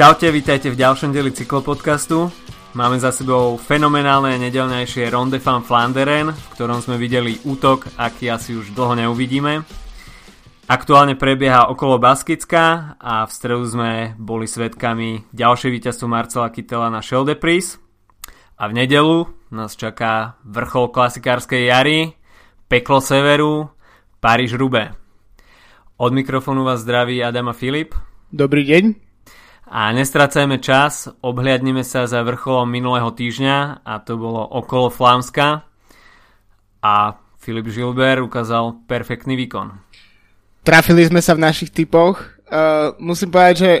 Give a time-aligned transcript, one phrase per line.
[0.00, 2.32] Čaute, vítajte v ďalšom deli cyklopodcastu.
[2.72, 8.56] Máme za sebou fenomenálne nedelnejšie Ronde van Flanderen, v ktorom sme videli útok, aký asi
[8.56, 9.60] už dlho neuvidíme.
[10.72, 17.04] Aktuálne prebieha okolo Baskicka a v stredu sme boli svetkami ďalšie víťazstvo Marcela Kytela na
[17.04, 17.76] Sheldepris.
[18.56, 22.16] A v nedelu nás čaká vrchol klasikárskej jary,
[22.72, 23.68] peklo severu,
[24.24, 24.96] Paríž-Rube.
[26.00, 27.92] Od mikrofónu vás zdraví Adam Filip.
[28.32, 29.09] Dobrý deň.
[29.70, 35.62] A nestracajme čas, obhliadneme sa za vrcholom minulého týždňa a to bolo okolo Flámska
[36.82, 39.70] a Filip Žilber ukázal perfektný výkon.
[40.66, 42.18] Trafili sme sa v našich typoch.
[42.50, 43.72] Uh, musím povedať, že,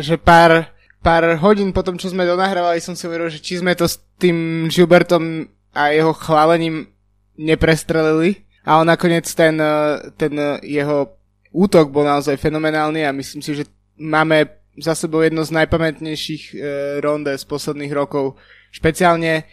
[0.00, 0.72] že pár,
[1.04, 4.00] pár hodín po tom, čo sme donahrávali, som si uvedomil, že či sme to s
[4.16, 5.44] tým Žilbertom
[5.76, 6.88] a jeho chválením
[7.36, 8.48] neprestrelili.
[8.64, 11.20] A on nakoniec ten, eh, ten eh, jeho
[11.52, 13.68] útok bol naozaj fenomenálny a myslím si, že
[14.00, 16.54] máme za sebou jedno z najpamätnejších e,
[16.98, 18.34] ronde z posledných rokov.
[18.74, 19.46] Špeciálne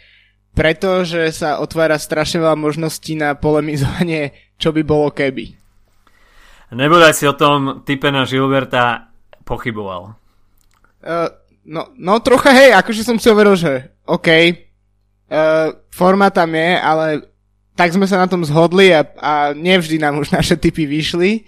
[0.52, 5.56] preto, že sa otvára strašne veľa možností na polemizovanie, čo by bolo keby.
[6.72, 9.12] Nebodaj si o tom type na Gilberta
[9.44, 10.16] pochyboval.
[11.04, 11.28] Uh,
[11.68, 17.06] no, no trocha hej, akože som si overil, že OK, uh, forma tam je, ale
[17.76, 21.44] tak sme sa na tom zhodli a, a nevždy nám už naše typy vyšli.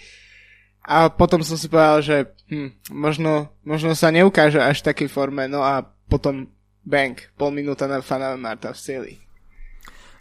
[0.85, 2.17] A potom som si povedal, že
[2.51, 6.49] hm, možno, možno sa neukáže až v takej forme, no a potom
[6.85, 9.13] bang, pol minúta na Fana Marta v cieli.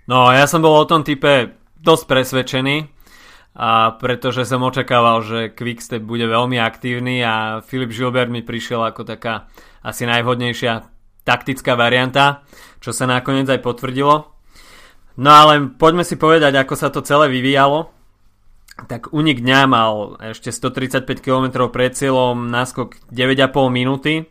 [0.07, 2.77] No, ja som bol o tom type dosť presvedčený,
[3.53, 9.05] a pretože som očakával, že Quickstep bude veľmi aktívny a Filip Gilbert mi prišiel ako
[9.05, 9.45] taká
[9.85, 10.89] asi najvhodnejšia
[11.21, 12.41] taktická varianta,
[12.81, 14.33] čo sa nakoniec aj potvrdilo.
[15.21, 17.92] No ale poďme si povedať, ako sa to celé vyvíjalo
[18.89, 24.25] tak unik dňa mal ešte 135 km pred cieľom, náskok 9,5 minúty.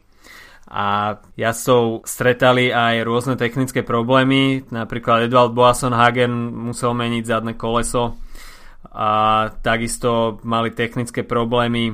[0.72, 8.16] A jazdcov stretali aj rôzne technické problémy, napríklad Edvald Boasson Hagen musel meniť zadné koleso.
[8.88, 11.92] A takisto mali technické problémy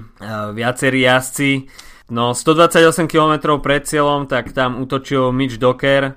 [0.54, 1.66] viacerí jazdci.
[2.14, 6.14] No 128 km pred cieľom, tak tam utočil Mitch Docker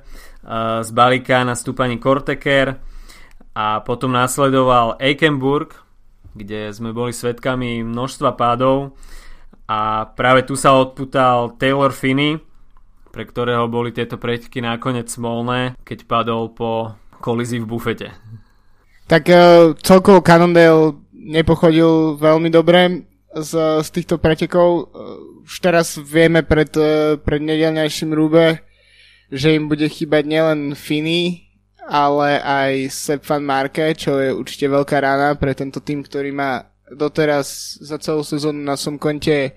[0.85, 2.77] z balíka na stúpaní Korteker.
[3.57, 5.80] A potom následoval Eikenburg,
[6.35, 8.95] kde sme boli svetkami množstva pádov
[9.71, 12.39] a práve tu sa odputal Taylor Finney,
[13.11, 18.07] pre ktorého boli tieto preteky nakoniec smolné, keď padol po kolízii v bufete.
[19.11, 23.03] Tak uh, celkovo Cannondale nepochodil veľmi dobre
[23.35, 23.51] z,
[23.83, 24.91] z týchto pretekov.
[24.91, 28.63] Uh, už teraz vieme pred, uh, pred nedelňajším rúbe,
[29.31, 31.50] že im bude chýbať nielen Finney,
[31.89, 37.79] ale aj Sepp Marke, čo je určite veľká rána pre tento tým, ktorý má doteraz
[37.79, 39.55] za celú sezónu na som konte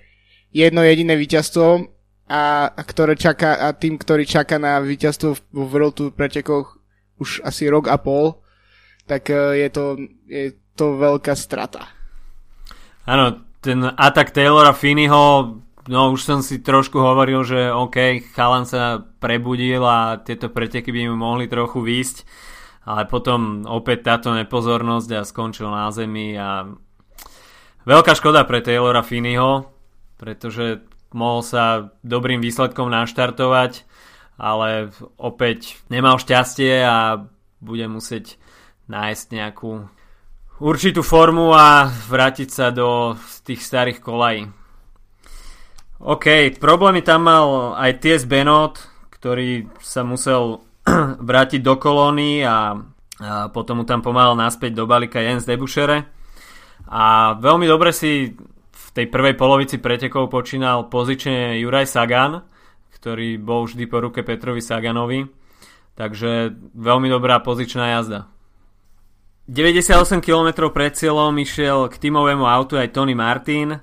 [0.55, 1.83] jedno jediné víťazstvo
[2.31, 6.79] a, ktoré čaká, a tým, ktorý čaká na víťazstvo vo World Tour pretekoch
[7.19, 8.39] už asi rok a pol,
[9.05, 9.85] tak e, je to,
[10.25, 11.91] je to veľká strata.
[13.05, 19.01] Áno, ten atak Taylora Finneyho no už som si trošku hovoril, že OK, chalan sa
[19.01, 22.17] prebudil a tieto preteky by mu mohli trochu výjsť,
[22.85, 26.69] ale potom opäť táto nepozornosť a skončil na zemi a
[27.85, 29.69] veľká škoda pre Taylora Finneyho,
[30.17, 33.85] pretože mohol sa dobrým výsledkom naštartovať,
[34.35, 37.23] ale opäť nemal šťastie a
[37.63, 38.35] bude musieť
[38.91, 39.87] nájsť nejakú
[40.59, 44.64] určitú formu a vrátiť sa do tých starých kolají.
[46.05, 48.77] OK, problémy tam mal aj Ties Benot,
[49.09, 50.61] ktorý sa musel
[51.33, 52.77] vrátiť do kolóny a,
[53.17, 56.05] a potom mu tam pomáhal naspäť do balíka Jens Debušere.
[56.93, 58.37] A veľmi dobre si
[58.69, 62.45] v tej prvej polovici pretekov počínal pozične Juraj Sagan,
[62.93, 65.25] ktorý bol vždy po ruke Petrovi Saganovi.
[65.97, 68.29] Takže veľmi dobrá pozičná jazda.
[69.49, 73.81] 98 km pred cieľom išiel k tímovému autu aj Tony Martin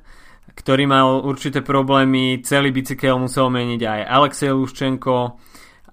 [0.55, 5.17] ktorý mal určité problémy, celý bicykel musel meniť aj Alexej Luščenko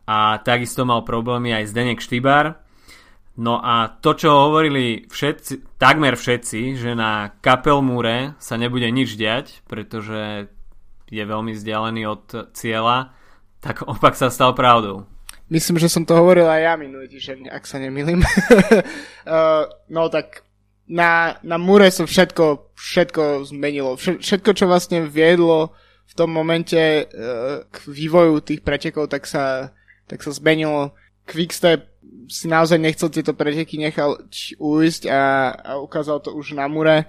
[0.09, 2.59] a takisto mal problémy aj Zdenek Štýbar.
[3.39, 9.63] No a to, čo hovorili všetci, takmer všetci, že na Kapelmúre sa nebude nič diať,
[9.63, 10.51] pretože
[11.07, 13.15] je veľmi vzdialený od cieľa,
[13.63, 15.07] tak opak sa stal pravdou.
[15.49, 18.21] Myslím, že som to hovoril aj ja minulý týždeň, ak sa nemýlim.
[18.21, 19.65] uh,
[19.95, 20.45] no tak
[20.89, 23.99] na, na Mure sa všetko, všetko zmenilo.
[23.99, 25.75] Všetko, čo vlastne viedlo
[26.07, 29.75] v tom momente uh, k vývoju tých pretekov, tak sa,
[30.07, 30.95] tak sa zmenilo.
[31.27, 31.91] Quickstep
[32.31, 34.17] si naozaj nechcel tieto preteky nechal
[34.57, 37.05] ujsť a, a ukázal to už na Mure.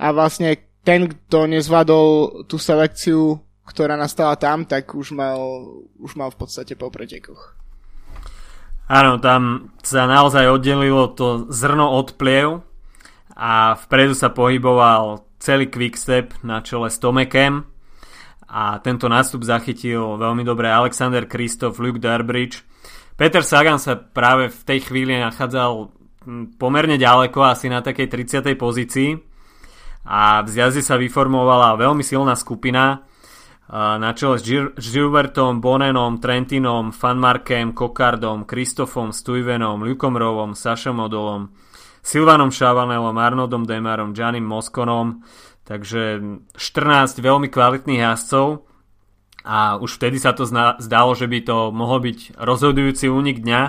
[0.00, 2.08] A vlastne ten, kto nezvládol
[2.48, 5.38] tú selekciu ktorá nastala tam, tak už mal,
[6.02, 7.54] už mal v podstate po pretekoch.
[8.90, 12.66] Áno, tam sa naozaj oddelilo to zrno od pliev
[13.40, 17.64] a vpredu sa pohyboval celý quickstep na čele s Tomekem
[18.44, 22.60] a tento nástup zachytil veľmi dobre Alexander Kristof, Luke Darbridge.
[23.16, 25.88] Peter Sagan sa práve v tej chvíli nachádzal
[26.60, 28.60] pomerne ďaleko, asi na takej 30.
[28.60, 29.16] pozícii
[30.04, 33.08] a v zjazde sa vyformovala veľmi silná skupina
[33.72, 34.44] na čele s
[34.76, 41.54] Gilbertom, Bonenom, Trentinom, Fanmarkem, Kokardom, Kristofom, Stuyvenom, Lukom Rovom, Sašom Odolom,
[42.00, 45.22] Silvanom Šavanelom, Arnoldom Demarom, Janim Moskonom,
[45.68, 46.20] takže
[46.56, 48.64] 14 veľmi kvalitných jazdcov
[49.44, 50.44] a už vtedy sa to
[50.80, 53.62] zdalo, že by to mohol byť rozhodujúci únik dňa.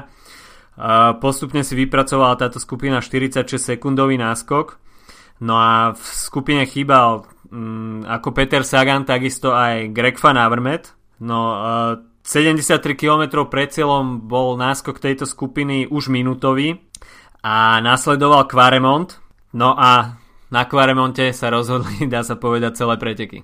[1.19, 4.80] Postupne si vypracovala táto skupina 46 sekundový náskok,
[5.44, 10.95] no a v skupine chýbal mm, ako Peter Sagan, takisto aj Greg Van Avermaet.
[11.22, 11.94] No, uh,
[12.25, 16.81] 73 km pred cieľom bol náskok tejto skupiny už minútový
[17.43, 19.17] a nasledoval Quaremont.
[19.53, 20.17] No a
[20.53, 23.43] na Quaremonte sa rozhodli, dá sa povedať, celé preteky.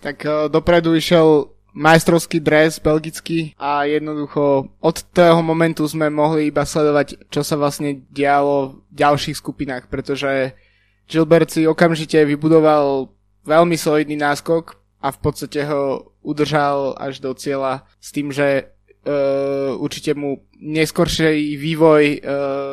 [0.00, 6.64] Tak uh, dopredu išiel majstrovský dres belgický a jednoducho od toho momentu sme mohli iba
[6.64, 10.56] sledovať, čo sa vlastne dialo v ďalších skupinách, pretože
[11.04, 13.12] Gilbert si okamžite vybudoval
[13.44, 18.72] veľmi solidný náskok a v podstate ho udržal až do cieľa s tým, že
[19.06, 22.20] uh, určite mu neskorší vývoj uh,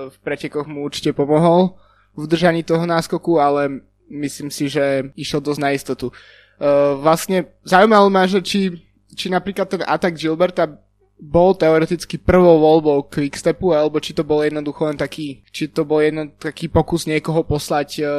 [0.10, 1.78] v pretekoch mu určite pomohol
[2.18, 6.10] v udržaní toho náskoku, ale myslím si, že išiel dosť na istotu.
[6.10, 8.74] Uh, vlastne zaujímalo ma, že či,
[9.14, 10.70] či napríklad ten atak Gilberta
[11.24, 16.04] bol teoreticky prvou voľbou Quickstepu, alebo či to bol jednoducho len taký, či to bol
[16.04, 18.10] jedno, taký pokus niekoho poslať uh,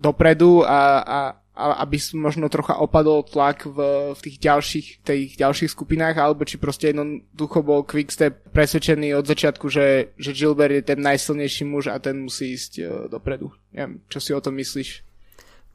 [0.00, 1.18] dopredu a a
[1.60, 3.78] aby možno trocha opadol tlak v,
[4.16, 9.68] v tých ďalších, tých ďalších skupinách, alebo či proste jednoducho bol Quickstep presvedčený od začiatku,
[9.68, 13.52] že, že Gilbert je ten najsilnejší muž a ten musí ísť uh, dopredu.
[13.76, 15.04] Neviem, čo si o tom myslíš?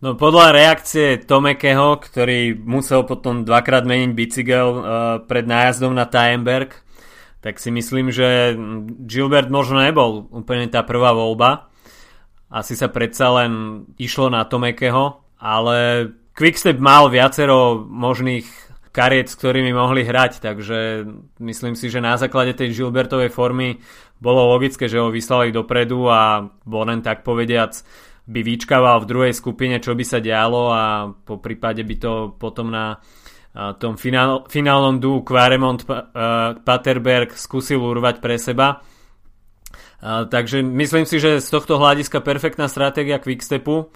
[0.03, 4.83] No podľa reakcie Tomekeho, ktorý musel potom dvakrát meniť bicykel uh,
[5.23, 6.83] pred nájazdom na Tajenberg,
[7.39, 8.57] tak si myslím, že
[9.05, 11.69] Gilbert možno nebol úplne tá prvá voľba.
[12.49, 18.65] Asi sa predsa len išlo na Tomekeho, ale Quickstep mal viacero možných
[18.95, 21.03] kariet, s ktorými mohli hrať, takže
[21.43, 23.83] myslím si, že na základe tej Gilbertovej formy
[24.19, 27.75] bolo logické, že ho vyslali dopredu a Bonen tak povediac
[28.25, 32.71] by vyčkával v druhej skupine, čo by sa dialo a po prípade by to potom
[32.71, 32.97] na
[33.79, 35.87] tom finál, finálnom dú Quaremont
[36.67, 38.83] Paterberg skúsil urvať pre seba.
[40.03, 43.91] takže myslím si, že z tohto hľadiska perfektná stratégia Quickstepu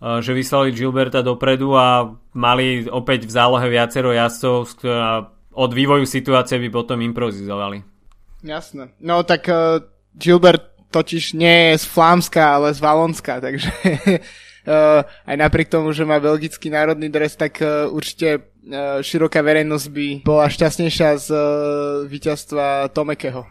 [0.00, 4.80] že vyslali Gilberta dopredu a mali opäť v zálohe viacero jazdcov
[5.50, 7.82] od vývoju situácie by potom improvizovali.
[8.40, 8.96] Jasné.
[9.04, 9.84] No tak uh,
[10.16, 16.08] Gilbert totiž nie je z Flámska, ale z Valonska, takže uh, aj napriek tomu, že
[16.08, 21.42] má belgický národný dres, tak uh, určite uh, široká verejnosť by bola šťastnejšia z uh,
[22.08, 23.44] víťazstva Tomekeho.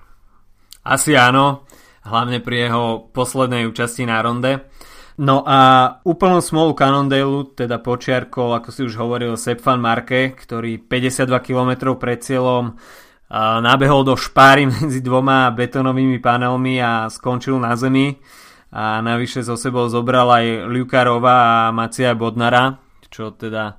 [0.82, 1.70] Asi áno,
[2.08, 4.66] hlavne pri jeho poslednej účasti na ronde.
[5.20, 5.60] No a
[6.08, 12.24] úplnú smolu Cannondale teda počiarkol, ako si už hovoril, Sepfan Marke, ktorý 52 km pred
[12.24, 12.80] cieľom
[13.60, 18.16] nabehol do špáry medzi dvoma betonovými panelmi a skončil na zemi.
[18.72, 22.80] A navyše zo sebou zobral aj Lukarova a Macia Bodnara,
[23.12, 23.76] čo teda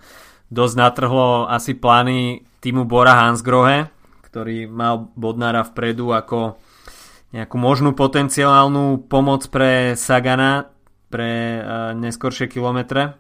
[0.53, 3.89] dosť natrhlo asi plány týmu Bora Hansgrohe,
[4.29, 6.61] ktorý mal Bodnara vpredu ako
[7.33, 10.69] nejakú možnú potenciálnu pomoc pre Sagana,
[11.11, 13.19] pre uh, neskoršie kilometre.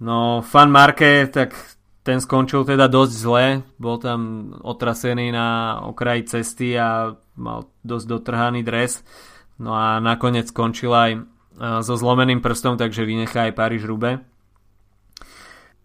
[0.00, 1.54] No, Fan Marke, tak
[2.02, 8.64] ten skončil teda dosť zle, bol tam otrasený na okraji cesty a mal dosť dotrhaný
[8.64, 9.04] dres.
[9.60, 14.24] No a nakoniec skončil aj uh, so zlomeným prstom, takže vynechá aj Paríž Rube.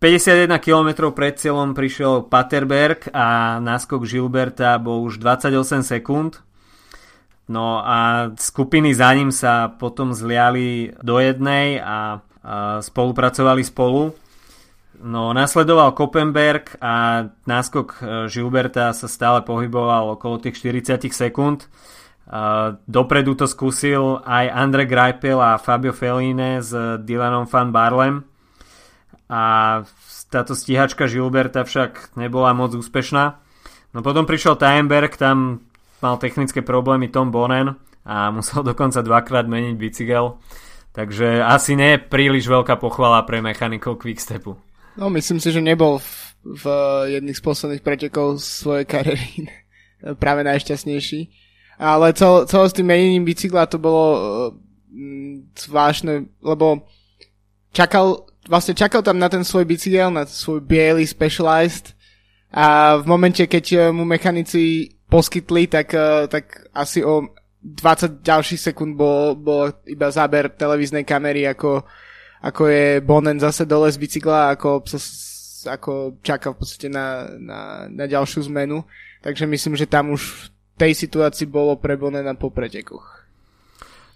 [0.01, 6.41] 51 km pred cieľom prišiel Paterberg a náskok Gilberta bol už 28 sekúnd.
[7.51, 14.15] No a skupiny za ním sa potom zliali do jednej a, a spolupracovali spolu.
[15.03, 17.99] No nasledoval Koppenberg a náskok e,
[18.31, 21.67] Gilberta sa stále pohyboval okolo tých 40 sekúnd.
[22.87, 26.71] Dopredu to skúsil aj Andre Greipel a Fabio Felline s
[27.03, 28.15] Dylanom van Barlem.
[29.27, 29.43] A
[30.31, 33.35] táto stíhačka Gilberta však nebola moc úspešná.
[33.91, 35.59] No potom prišiel Tajenberg, tam
[36.01, 40.37] mal technické problémy Tom Bonen a musel dokonca dvakrát meniť bicykel.
[40.91, 44.59] Takže asi nie je príliš veľká pochvala pre mechanikov Quickstepu.
[44.99, 46.65] No myslím si, že nebol v v
[47.17, 49.29] jedných z posledných pretekov svojej kariéry.
[50.23, 51.29] Práve najšťastnejší.
[51.81, 54.19] Ale cel, celé s tým menením bicykla to bolo uh,
[55.57, 56.85] zvláštne, lebo
[57.73, 61.93] čakal, vlastne čakal tam na ten svoj bicykel, na svoj biely Specialized
[62.53, 68.71] a v momente, keď uh, mu mechanici poskytli, tak, uh, tak asi o 20 ďalších
[68.71, 71.85] sekúnd bol, bol iba záber televíznej kamery, ako,
[72.41, 74.81] ako je Bonen zase dole z bicykla, ako,
[75.69, 75.91] ako
[76.25, 78.81] čaká v podstate na, na, na ďalšiu zmenu.
[79.21, 80.45] Takže myslím, že tam už v
[80.81, 83.21] tej situácii bolo pre Bonena po pretekoch.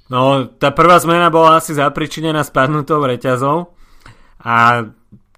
[0.09, 3.73] No, tá prvá zmena bola asi zapričinená spadnutou reťazou
[4.41, 4.85] a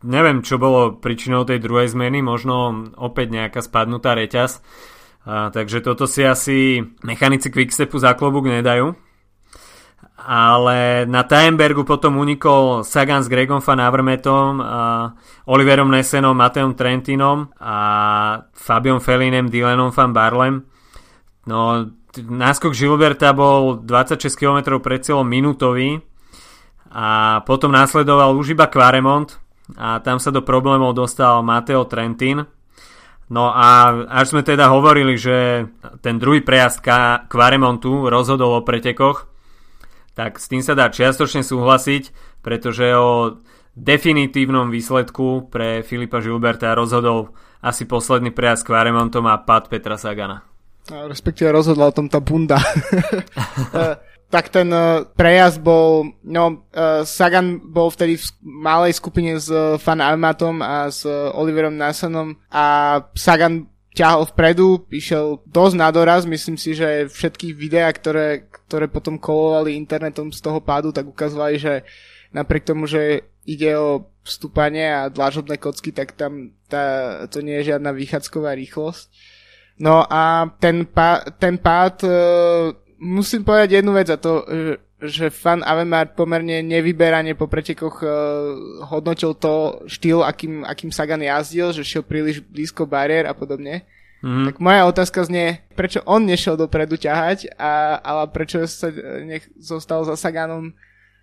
[0.04, 4.60] neviem, čo bolo príčinou tej druhej zmeny, možno opäť nejaká spadnutá reťaz.
[5.28, 8.96] A, takže toto si asi mechanici Quickstepu za klobúk nedajú.
[10.18, 14.64] Ale na Timebergu potom unikol Sagan s Gregom Van Avermetom,
[15.46, 17.76] Oliverom Nesenom, Mateom Trentinom a
[18.56, 20.64] Fabiom Felinem, Dylanom Van Barlem.
[21.46, 26.02] No, náskok Gilberta bol 26 km pred celom minútový
[26.90, 29.38] a potom následoval už iba Quaremont
[29.76, 32.48] a tam sa do problémov dostal Mateo Trentin
[33.28, 35.68] No a až sme teda hovorili, že
[36.00, 36.80] ten druhý prejazd
[37.28, 39.28] Quaremontu rozhodol o pretekoch,
[40.16, 43.44] tak s tým sa dá čiastočne súhlasiť, pretože o
[43.76, 50.48] definitívnom výsledku pre Filipa Žilberta rozhodol asi posledný prejazd Quaremontom a pad Petra Sagana.
[50.88, 52.56] A respektíve rozhodla o tom tá bunda.
[54.28, 59.80] tak ten uh, prejazd bol, no uh, Sagan bol vtedy v malej skupine s uh,
[59.80, 66.54] Fan Armatom a s Oliverom Nassanom a Sagan ťahol vpredu, išiel dosť na doraz, myslím
[66.54, 71.82] si, že všetky videá, ktoré, ktoré potom kolovali internetom z toho pádu, tak ukazovali, že
[72.30, 77.74] napriek tomu, že ide o vstúpanie a dlážobné kocky, tak tam tá, to nie je
[77.74, 79.08] žiadna výchádzková rýchlosť.
[79.82, 82.06] No a ten, pá, ten pád
[82.98, 84.44] musím povedať jednu vec a to,
[84.98, 88.10] že fan Avemart pomerne nevyberane po pretekoch uh,
[88.90, 93.86] hodnotil to štýl, akým, akým Sagan jazdil, že šiel príliš blízko bariér a podobne.
[94.26, 94.46] Mm-hmm.
[94.50, 98.90] Tak moja otázka znie, prečo on nešiel dopredu ťahať, a, ale prečo sa
[99.22, 100.74] nech, zostal za Saganom,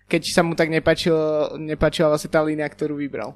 [0.07, 3.35] keď sa mu tak nepačilo, nepačila vlastne tá línia, ktorú vybral.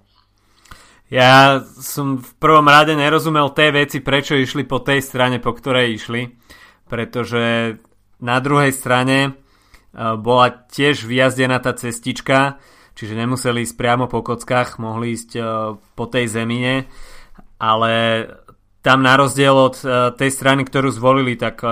[1.11, 5.97] Ja som v prvom rade nerozumel tej veci, prečo išli po tej strane, po ktorej
[5.97, 6.37] išli,
[6.87, 7.75] pretože
[8.19, 9.31] na druhej strane e,
[10.19, 12.59] bola tiež vyjazdená tá cestička,
[12.95, 15.41] čiže nemuseli ísť priamo po kockách, mohli ísť e,
[15.95, 16.87] po tej zemine,
[17.59, 17.91] ale
[18.83, 21.63] tam na rozdiel od e, tej strany, ktorú zvolili, tak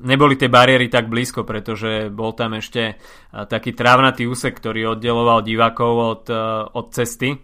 [0.00, 2.96] neboli tie bariéry tak blízko, pretože bol tam ešte
[3.30, 6.24] taký trávnatý úsek, ktorý oddeloval divákov od,
[6.72, 7.36] od cesty.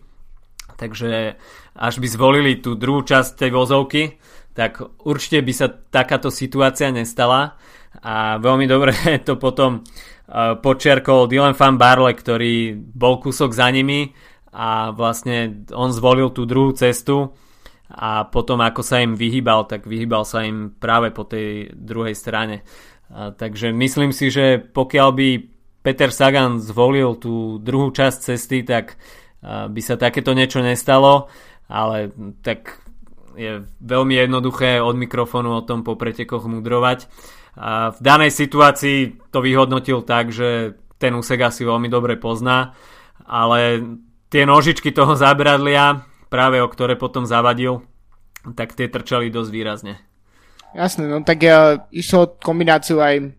[0.80, 1.36] Takže
[1.76, 4.02] až by zvolili tú druhú časť tej vozovky,
[4.56, 7.60] tak určite by sa takáto situácia nestala
[8.02, 8.92] a veľmi dobre
[9.28, 14.12] to potom uh, počiarkol Dylan Van Barle, ktorý bol kúsok za nimi
[14.56, 17.36] a vlastne on zvolil tú druhú cestu
[17.92, 22.66] a potom ako sa im vyhýbal, tak vyhýbal sa im práve po tej druhej strane.
[23.12, 25.28] A, takže myslím si, že pokiaľ by
[25.86, 28.98] Peter Sagan zvolil tú druhú časť cesty, tak
[29.44, 31.30] a, by sa takéto niečo nestalo,
[31.70, 32.10] ale
[32.42, 32.82] tak
[33.36, 37.06] je veľmi jednoduché od mikrofónu o tom po pretekoch mudrovať.
[37.56, 42.76] A v danej situácii to vyhodnotil tak, že ten úsek asi veľmi dobre pozná,
[43.24, 43.80] ale
[44.28, 47.80] tie nožičky toho zábradlia, práve o ktoré potom zavadil,
[48.54, 49.94] tak tie trčali dosť výrazne.
[50.76, 53.32] Jasné, no tak ja išlo kombináciu aj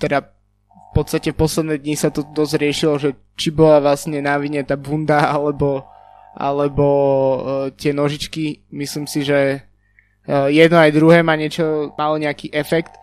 [0.00, 4.38] teda v podstate v posledné dni sa to dosť riešilo, že či bola vlastne na
[4.38, 5.84] vine tá bunda alebo,
[6.38, 7.38] alebo uh,
[7.74, 8.62] tie nožičky.
[8.70, 12.94] Myslím si, že uh, jedno aj druhé má niečo, malo nejaký efekt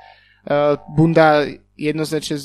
[0.89, 1.45] Bunda
[1.77, 2.37] jednoznačne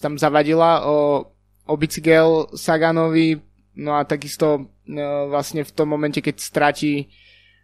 [0.00, 1.28] tam zavadila o,
[1.68, 3.40] o bicykel Saganovi,
[3.76, 7.08] no a takisto uh, vlastne v tom momente, keď stratí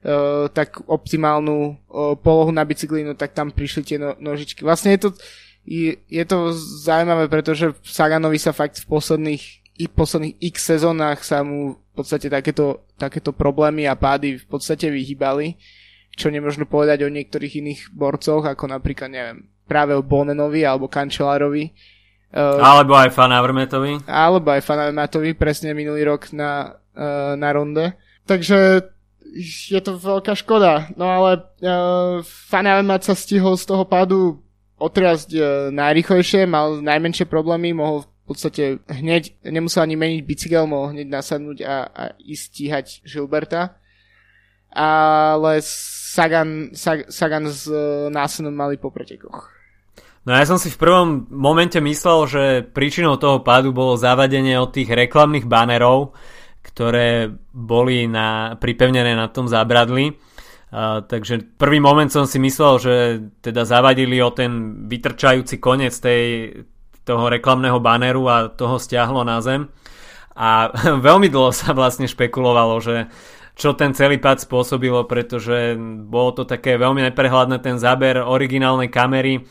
[0.04, 1.76] uh, tak optimálnu
[2.20, 4.64] polohu na bicykli, no tak tam prišli tie no, nožičky.
[4.64, 5.08] Vlastne je to,
[6.08, 6.52] je to
[6.84, 12.28] zaujímavé, pretože Saganovi sa fakt v posledných i posledných x sezónach sa mu v podstate
[12.28, 15.56] takéto, takéto problémy a pády v podstate vyhýbali,
[16.12, 21.72] čo nemôžno povedať o niektorých iných borcoch, ako napríklad, neviem, práve o Bonenovi alebo Kančelárovi.
[22.32, 24.08] Uh, alebo aj Fanavrmetovi.
[24.08, 27.92] Alebo aj Fanavrmetovi, presne minulý rok na, uh, na ronde.
[28.24, 28.88] Takže
[29.68, 30.92] je to veľká škoda.
[30.96, 34.40] No ale uh, Fanavrmet sa stihol z toho pádu
[34.80, 40.96] otriasť uh, najrychlejšie, mal najmenšie problémy, mohol v podstate hneď, nemusel ani meniť bicykel, mohol
[40.96, 43.76] hneď nasadnúť a, a ísť stíhať Žilberta.
[44.72, 49.51] ale Sagan, Sag, Sagan s uh, Nasenom mali po pretekoch.
[50.22, 54.70] No ja som si v prvom momente myslel, že príčinou toho pádu bolo zavadenie od
[54.70, 56.14] tých reklamných banerov,
[56.62, 60.14] ktoré boli na, pripevnené na tom zábradli.
[60.72, 62.94] Uh, takže prvý moment som si myslel, že
[63.42, 66.54] teda zavadili o ten vytrčajúci koniec tej,
[67.02, 69.68] toho reklamného baneru a toho stiahlo na zem.
[70.38, 70.70] A
[71.08, 73.10] veľmi dlho sa vlastne špekulovalo, že
[73.58, 75.76] čo ten celý pád spôsobilo, pretože
[76.08, 79.44] bolo to také veľmi neprehľadné ten záber originálnej kamery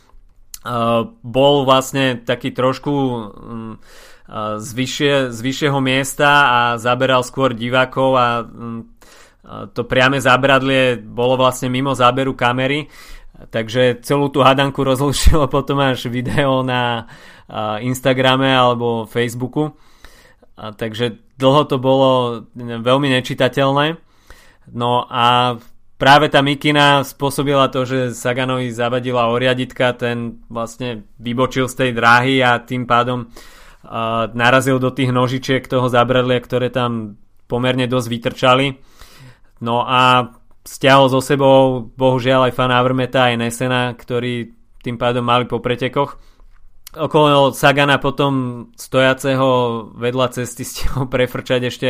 [1.25, 3.81] bol vlastne taký trošku uh,
[4.57, 8.87] z, vyššie, z vyššieho miesta a zaberal skôr divákov a um,
[9.75, 12.87] to priame zábradlie bolo vlastne mimo záberu kamery.
[13.41, 17.09] Takže celú tú hadanku rozlušilo potom až video na
[17.81, 19.75] Instagrame alebo Facebooku.
[20.55, 22.09] Takže dlho to bolo
[22.55, 23.97] veľmi nečitateľné.
[24.71, 25.57] No a
[26.01, 32.41] práve tá mikina spôsobila to, že Saganovi zavadila oriaditka, ten vlastne vybočil z tej dráhy
[32.41, 38.67] a tým pádom uh, narazil do tých nožičiek toho zabradlia, ktoré tam pomerne dosť vytrčali.
[39.61, 40.33] No a
[40.65, 46.17] stiahol so sebou bohužiaľ aj fan Avermeta aj Nesena, ktorí tým pádom mali po pretekoch.
[46.91, 51.89] Okolo Sagana potom stojaceho vedľa cesty stihol prefrčať ešte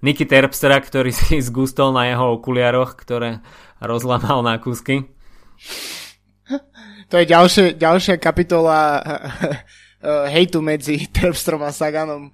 [0.00, 3.44] Niky Terpstra, ktorý si zgustol na jeho okuliaroch, ktoré
[3.82, 5.10] rozlamal na kúsky.
[7.08, 9.00] To je ďalšie, ďalšia kapitola
[10.34, 12.32] hejtu medzi Terpstrom a Saganom,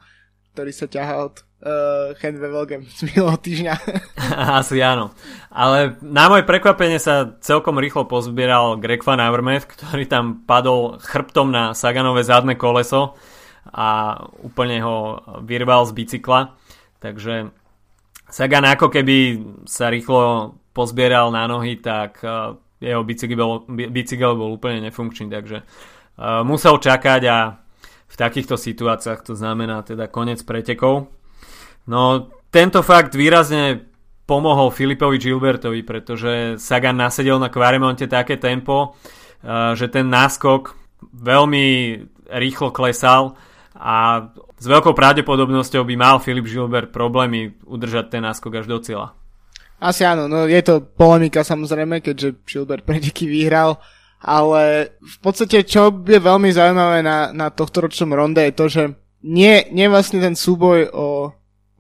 [0.52, 3.75] ktorý sa ťahá od uh, Henve Velgem z minulého týždňa.
[4.61, 5.16] Asi áno.
[5.49, 11.49] Ale na moje prekvapenie sa celkom rýchlo pozbieral Greg Van Avermaet, ktorý tam padol chrbtom
[11.49, 13.16] na Saganové zadné koleso
[13.72, 16.53] a úplne ho vyrval z bicykla.
[17.00, 17.48] Takže
[18.29, 19.16] Sagan ako keby
[19.64, 25.62] sa rýchlo pozbieral na nohy, tak uh, jeho bicykel bol, bicykel bol úplne nefunkčný, takže
[25.64, 27.37] uh, musel čakať a
[28.05, 31.11] v takýchto situáciách to znamená teda koniec pretekov.
[31.85, 33.92] No, tento fakt výrazne
[34.25, 38.97] pomohol Filipovi Gilbertovi, pretože Sagan nasedel na Quaremonte také tempo,
[39.77, 40.73] že ten náskok
[41.12, 41.66] veľmi
[42.33, 43.37] rýchlo klesal
[43.77, 49.12] a s veľkou pravdepodobnosťou by mal Filip Gilbert problémy udržať ten náskok až do cieľa.
[49.77, 53.77] Asi áno, no je to polemika samozrejme, keďže Gilbert preteky vyhral,
[54.25, 58.83] ale v podstate čo je veľmi zaujímavé na, na tohto ronde je to, že
[59.20, 61.07] nie, nie vlastne ten súboj o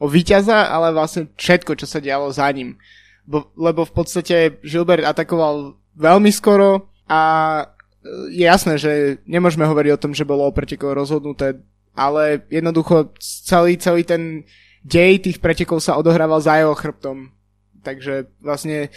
[0.04, 2.76] o víťaza, ale vlastne všetko, čo sa dialo za ním.
[3.24, 7.22] Bo, lebo v podstate Gilbert atakoval veľmi skoro a
[7.64, 7.64] e,
[8.36, 8.92] je jasné, že
[9.24, 11.56] nemôžeme hovoriť o tom, že bolo o pretekov rozhodnuté,
[11.96, 14.44] ale jednoducho celý, celý ten
[14.84, 17.32] dej tých pretekov sa odohrával za jeho chrbtom.
[17.80, 18.92] Takže vlastne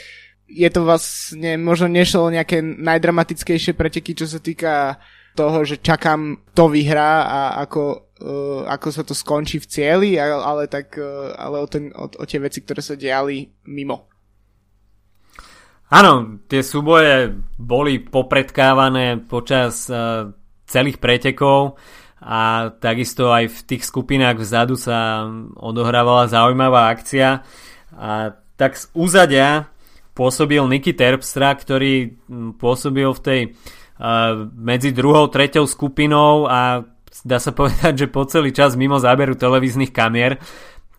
[0.48, 5.00] je to vlastne, možno nešlo nejaké najdramatickejšie preteky, čo sa týka
[5.36, 10.66] toho, že čakám, to vyhrá a ako uh, ako sa to skončí v cieli, ale,
[10.70, 14.10] tak uh, ale o, ten, o, o tie veci, ktoré sa diali mimo.
[15.88, 20.28] Áno, tie súboje boli popredkávané počas uh,
[20.68, 21.80] celých pretekov
[22.20, 27.46] a takisto aj v tých skupinách vzadu sa odohrávala zaujímavá akcia
[27.94, 29.70] a tak z úzadia
[30.18, 32.18] pôsobil Niky Terpstra, ktorý
[32.58, 36.82] pôsobil v tej uh, medzi druhou, treťou skupinou a
[37.24, 40.42] dá sa povedať, že po celý čas mimo záberu televíznych kamier,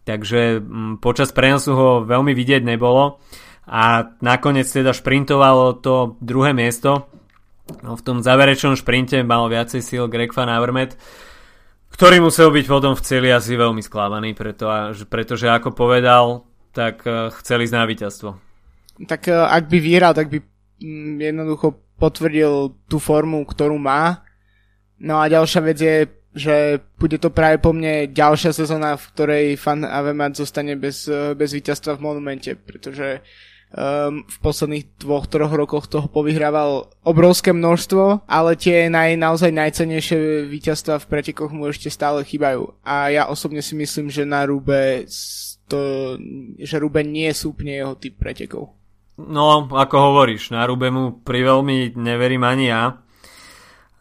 [0.09, 3.21] takže mm, počas prenosu ho veľmi vidieť nebolo
[3.69, 7.05] a nakoniec teda šprintovalo to druhé miesto.
[7.85, 10.97] No, v tom záverečnom šprinte mal viacej síl Greg Van Avermaet,
[11.93, 14.73] ktorý musel byť potom v celi asi veľmi sklamaný, preto,
[15.13, 18.31] pretože ako povedal, tak e, chceli ísť na víťazstvo.
[19.05, 20.41] Tak e, ak by vyhral, tak by
[20.81, 24.25] mm, jednoducho potvrdil tú formu, ktorú má
[24.99, 25.97] No a ďalšia vec je,
[26.35, 31.51] že bude to práve po mne ďalšia sezóna, v ktorej fan Avemat zostane bez, bez
[31.55, 33.23] víťazstva v Monumente, pretože
[33.73, 40.47] um, v posledných dvoch, troch rokoch toho povyhrával obrovské množstvo, ale tie naj, naozaj najcenejšie
[40.51, 42.75] víťazstva v pretekoch mu ešte stále chýbajú.
[42.83, 45.07] A ja osobne si myslím, že na Rube
[45.69, 46.17] to,
[46.57, 48.73] že Rube nie sú úplne jeho typ pretekov.
[49.19, 53.03] No, ako hovoríš, na Rube mu pri veľmi neverím ani ja.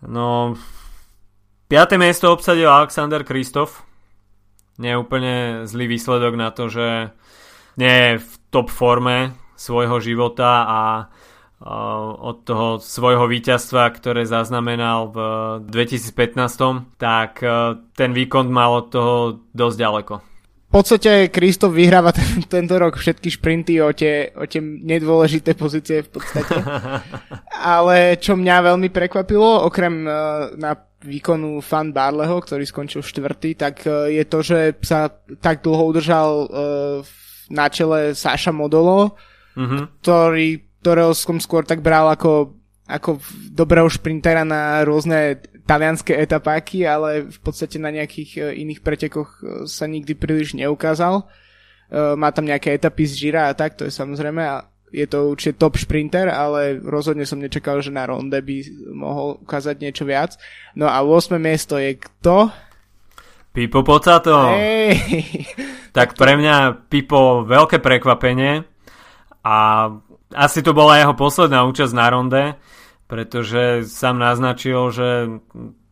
[0.05, 0.53] No,
[1.67, 1.99] 5.
[1.99, 3.83] miesto obsadil Alexander Kristof.
[4.79, 5.35] Nie je úplne
[5.67, 7.11] zlý výsledok na to, že
[7.75, 10.81] nie je v top forme svojho života a
[12.23, 15.17] od toho svojho víťazstva, ktoré zaznamenal v
[15.67, 19.15] 2015, tak e, ten výkon mal od toho
[19.57, 20.13] dosť ďaleko.
[20.69, 26.05] v podstate Kristof vyhráva ten, tento rok všetky šprinty o tie, o tie nedôležité pozície
[26.05, 26.61] v podstate.
[27.75, 33.85] Ale čo mňa veľmi prekvapilo, okrem uh, na výkonu Fan Barleho, ktorý skončil štvrtý, tak
[33.85, 36.47] uh, je to, že sa tak dlho udržal uh,
[37.53, 39.13] na čele Saša Modolo,
[39.53, 40.01] mm-hmm.
[40.01, 40.47] ktorý,
[40.81, 42.57] ktorého som skôr tak bral ako,
[42.89, 43.21] ako
[43.53, 49.83] dobrého šprintera na rôzne talianské etapáky, ale v podstate na nejakých e, iných pretekoch sa
[49.83, 51.27] nikdy príliš neukázal.
[51.91, 54.43] Má tam nejaké etapy z Gira a tak, to je samozrejme
[54.91, 58.55] je to určite top šprinter, ale rozhodne som nečakal, že na ronde by
[58.95, 60.39] mohol ukázať niečo viac.
[60.79, 61.35] No a 8.
[61.35, 62.51] miesto je kto?
[63.51, 64.53] Pipo Pocato.
[64.53, 64.95] Hey.
[65.97, 68.61] Tak pre mňa Pipo veľké prekvapenie
[69.41, 69.55] a
[70.29, 72.43] asi to bola jeho posledná účasť na ronde
[73.07, 75.39] pretože sám naznačil, že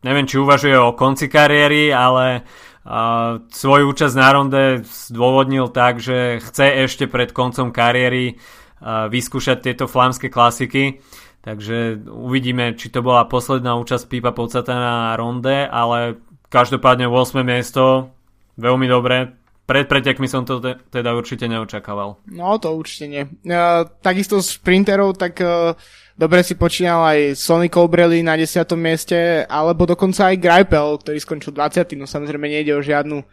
[0.04, 2.44] neviem, či uvažuje o konci kariéry, ale
[2.84, 9.62] uh, svoju účasť na ronde zdôvodnil tak, že chce ešte pred koncom kariéry uh, vyskúšať
[9.64, 11.00] tieto flámske klasiky.
[11.46, 16.18] Takže uvidíme, či to bola posledná účasť Pipa Pocata na ronde, ale
[16.50, 17.46] každopádne 8.
[17.46, 18.10] miesto,
[18.58, 19.30] veľmi dobre.
[19.66, 22.22] Pred pretekmi som to te- teda určite neočakával.
[22.30, 23.22] No to určite nie.
[23.46, 25.74] Uh, takisto z sprinterov, tak uh,
[26.14, 28.62] dobre si počínal aj Sonny Colbrelli na 10.
[28.78, 31.98] mieste, alebo dokonca aj Greipel, ktorý skončil 20.
[31.98, 33.26] No samozrejme nejde o žiadnu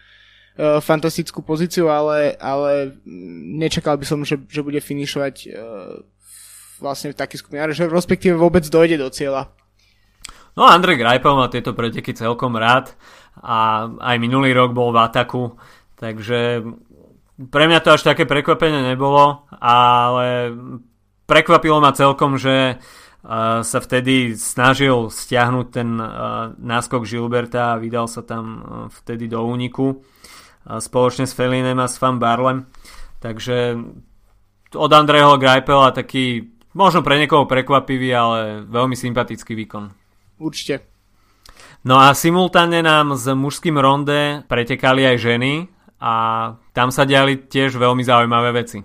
[0.58, 2.94] fantastickú pozíciu, ale, ale
[3.58, 5.98] nečakal by som, že, že bude finišovať uh,
[6.78, 9.50] vlastne v taký skupine, že respektíve vôbec dojde do cieľa.
[10.54, 12.94] No Andrej Greipel má tieto preteky celkom rád
[13.42, 15.58] a aj minulý rok bol v ataku,
[15.98, 16.62] takže
[17.50, 20.54] pre mňa to až také prekvapenie nebolo, ale
[21.26, 28.06] prekvapilo ma celkom, že uh, sa vtedy snažil stiahnuť ten uh, náskok Gilberta a vydal
[28.06, 28.62] sa tam uh,
[28.94, 30.13] vtedy do úniku uh,
[30.68, 32.68] spoločne s Felinem a s Fan Barlem.
[33.20, 33.78] Takže
[34.76, 39.94] od Andreho Greipela taký možno pre niekoho prekvapivý, ale veľmi sympatický výkon.
[40.42, 40.84] Určite.
[41.84, 45.68] No a simultánne nám s mužským ronde pretekali aj ženy
[46.00, 46.14] a
[46.72, 48.80] tam sa diali tiež veľmi zaujímavé veci.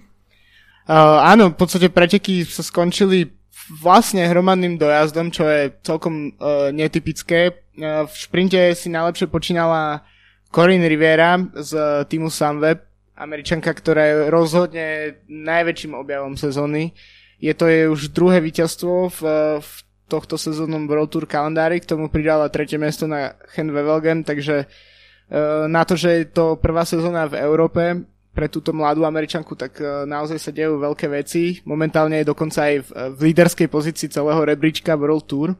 [0.88, 3.28] Uh, áno, v podstate preteky sa skončili
[3.68, 7.52] vlastne hromadným dojazdom, čo je celkom uh, netypické.
[7.76, 10.02] Uh, v šprinte si najlepšie počínala
[10.48, 12.82] Corinne Rivera z týmu Sunweb,
[13.16, 14.86] američanka, ktorá je rozhodne
[15.28, 16.96] najväčším objavom sezóny.
[17.38, 19.20] Je to jej už druhé víťazstvo v,
[19.60, 19.70] v
[20.08, 25.68] tohto sezónnom World Tour kalendári, k tomu pridala tretie miesto na Hen Wevelgem, takže uh,
[25.68, 30.38] na to, že je to prvá sezóna v Európe, pre túto mladú Američanku, tak naozaj
[30.38, 31.58] sa dejú veľké veci.
[31.66, 35.58] Momentálne je dokonca aj v, v líderskej pozícii celého rebríčka World Tour.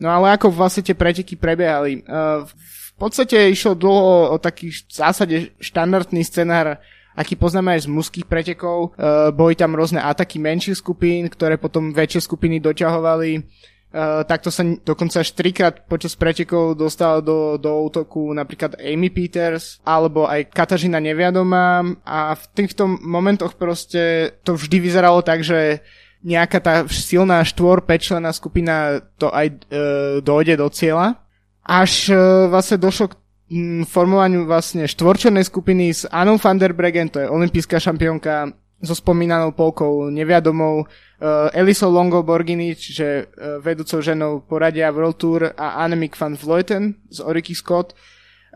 [0.00, 2.00] No ale ako vlastne tie preteky prebiehali?
[2.48, 6.76] V podstate išlo dlho o taký v zásade štandardný scenár
[7.10, 8.96] aký poznáme aj z mužských pretekov.
[8.96, 13.44] E, boli tam rôzne ataky menších skupín, ktoré potom väčšie skupiny doťahovali
[13.90, 19.82] Uh, takto sa dokonca až trikrát počas pretekov dostala do, do útoku napríklad Amy Peters
[19.82, 25.82] alebo aj Katažina Neviadomá a v týchto momentoch proste to vždy vyzeralo tak, že
[26.22, 31.18] nejaká tá silná štvor, pečlená skupina to aj uh, dojde do cieľa.
[31.64, 33.14] Až uh, vlastne došlo k
[33.52, 38.96] mm, formovaniu vlastne štvorčernej skupiny s Anou van der Bregen, to je olimpijská šampiónka so
[38.96, 45.84] spomínanou polkou neviadomou, uh, Eliso Longo Borgini, čiže uh, vedúcou ženou poradia World Tour a
[45.84, 47.92] Annemiek van Vleuten z Oriky Scott,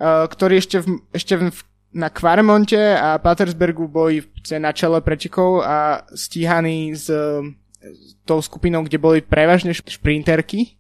[0.01, 1.55] ktorí ešte, v, ešte v,
[1.95, 4.27] na Quaremonte a Patersbergu boli
[4.59, 10.75] na čele prečikov a stíhaní s, s tou skupinou, kde boli prevažne šprinterky.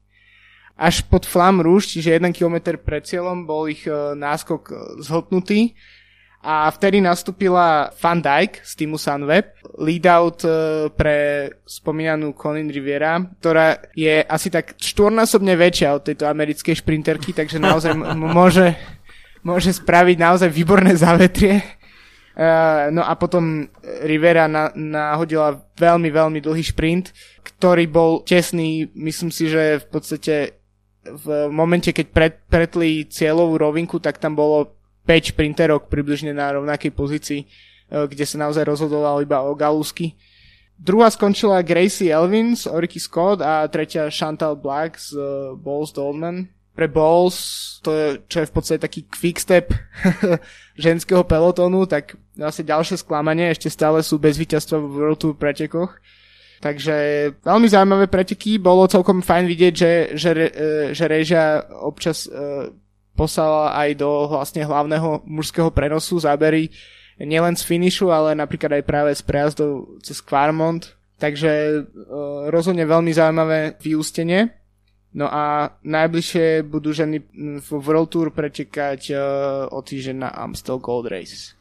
[0.74, 5.78] Až pod Flam Rouge, čiže 1 km pred cieľom, bol ich uh, náskok zhltnutý
[6.44, 10.48] a vtedy nastúpila Van Dijk z týmu Sunweb, lead-out e,
[10.92, 17.56] pre spomínanú Colin Riviera, ktorá je asi tak štvornásobne väčšia od tejto americkej šprinterky, takže
[17.56, 18.76] naozaj m- môže,
[19.40, 21.64] môže spraviť naozaj výborné závetrie.
[22.34, 23.70] Uh, no a potom
[24.02, 30.34] Rivera na, nahodila veľmi, veľmi dlhý šprint, ktorý bol tesný, myslím si, že v podstate
[31.04, 34.72] v momente, keď pret, pretli cieľovú rovinku, tak tam bolo
[35.04, 37.46] 5 šprinterok približne na rovnakej pozícii, e,
[38.08, 40.16] kde sa naozaj rozhodoval iba o galusky.
[40.74, 46.50] Druhá skončila Gracie Elvin z Oriky Scott a tretia Chantal Black z uh, Balls Dolman.
[46.74, 47.38] Pre Balls,
[47.86, 49.70] to je, čo je v podstate taký quickstep
[50.74, 55.94] ženského pelotónu, tak vlastne ďalšie sklamanie, ešte stále sú bez víťazstva v World Tour pretekoch.
[56.64, 56.96] Takže
[57.44, 60.30] veľmi zaujímavé preteky, bolo celkom fajn vidieť, že, že,
[60.96, 62.72] že režia občas uh,
[63.12, 66.72] poslala aj do vlastne hlavného mužského prenosu zábery
[67.20, 70.96] nielen z finishu, ale napríklad aj práve z prejazdov cez Quarmont.
[71.20, 74.48] Takže uh, rozhodne veľmi zaujímavé vyústenie.
[75.12, 77.20] No a najbližšie budú ženy
[77.60, 79.20] v World Tour pretekať uh,
[79.68, 81.52] o týždeň na Amstel Gold Race.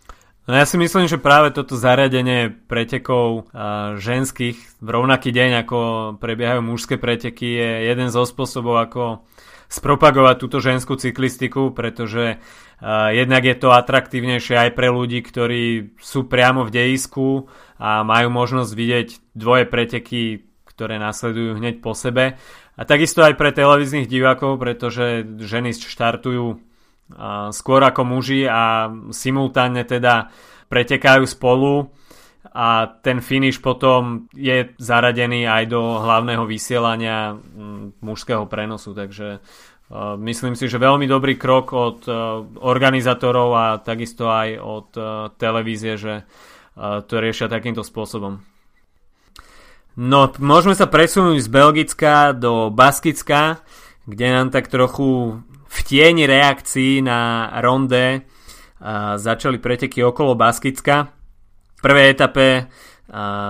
[0.43, 3.47] No ja si myslím, že práve toto zariadenie pretekov
[3.95, 5.79] ženských v rovnaký deň, ako
[6.19, 9.23] prebiehajú mužské preteky, je jeden zo spôsobov, ako
[9.71, 12.43] spropagovať túto ženskú cyklistiku, pretože
[13.15, 17.47] jednak je to atraktívnejšie aj pre ľudí, ktorí sú priamo v dejisku
[17.79, 19.07] a majú možnosť vidieť
[19.39, 22.35] dvoje preteky, ktoré nasledujú hneď po sebe.
[22.75, 26.59] A takisto aj pre televíznych divákov, pretože ženy štartujú
[27.53, 30.33] skôr ako muži a simultánne teda
[30.69, 31.93] pretekajú spolu
[32.53, 37.37] a ten finish potom je zaradený aj do hlavného vysielania
[38.01, 39.39] mužského prenosu, takže
[40.17, 42.05] myslím si, že veľmi dobrý krok od
[42.61, 44.87] organizátorov a takisto aj od
[45.37, 46.25] televízie, že
[46.77, 48.41] to riešia takýmto spôsobom.
[49.93, 53.61] No, môžeme sa presunúť z Belgicka do Baskicka,
[54.09, 55.37] kde nám tak trochu
[55.73, 58.29] v tieni reakcií na ronde
[59.17, 61.09] začali preteky okolo Baskicka.
[61.73, 62.69] V prvej etape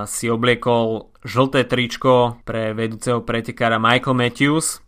[0.07, 4.79] si obliekol žlté tričko pre vedúceho pretekára Michael Matthews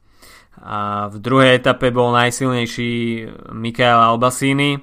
[0.64, 2.92] a v druhej etape bol najsilnejší
[3.52, 4.80] Mikael Albasini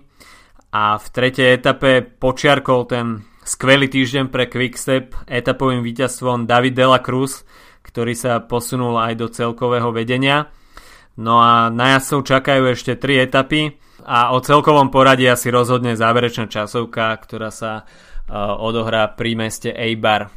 [0.73, 3.07] a v tretej etape počiarkol ten
[3.43, 7.43] Skvelý týždeň pre Quickstep etapovým víťazstvom David Dela Cruz,
[7.83, 10.47] ktorý sa posunul aj do celkového vedenia.
[11.17, 16.49] No a na jazdcov čakajú ešte 3 etapy a o celkovom poradí asi rozhodne záverečná
[16.49, 20.33] časovka, ktorá sa uh, odohrá pri meste Eibar.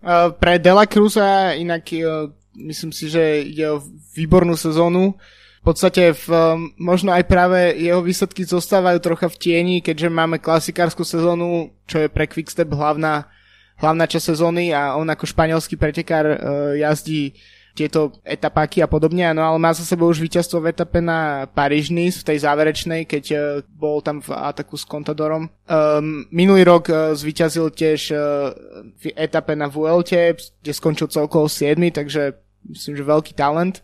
[0.00, 3.84] Uh, pre Dela Cruza inak uh, myslím si, že ide o
[4.16, 5.16] výbornú sezónu
[5.64, 6.28] v podstate v,
[6.76, 12.12] možno aj práve jeho výsledky zostávajú trocha v tieni, keďže máme klasikárskú sezónu, čo je
[12.12, 13.32] pre Quickstep hlavná,
[13.80, 16.36] hlavná časť sezóny a on ako španielský pretekár
[16.76, 17.32] jazdí
[17.74, 21.90] tieto etapáky a podobne, no ale má za sebou už víťazstvo v etape na paríž
[21.90, 25.50] v tej záverečnej, keď uh, bol tam v ataku s Contadorom.
[25.66, 28.54] Um, minulý rok uh, zvíťazil tiež uh,
[28.94, 32.38] v etape na Vuelte, kde skončil celkovo 7, takže
[32.70, 33.82] myslím, že veľký talent.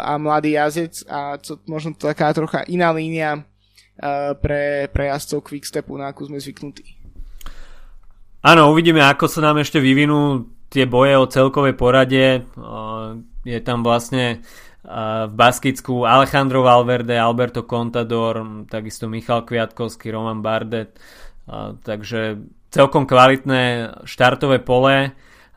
[0.00, 3.44] A mladý jazdec a to, možno taká trocha iná línia
[4.40, 6.96] pre, pre jazdcov Quickstepu, na akú sme zvyknutí.
[8.40, 12.46] Áno, uvidíme, ako sa nám ešte vyvinú tie boje o celkovej porade.
[13.44, 14.40] Je tam vlastne
[14.80, 20.96] v Baskicku Alejandro Valverde, Alberto Contador, takisto Michal Kviatkovský, Roman Bardet.
[21.84, 25.12] Takže celkom kvalitné štartové pole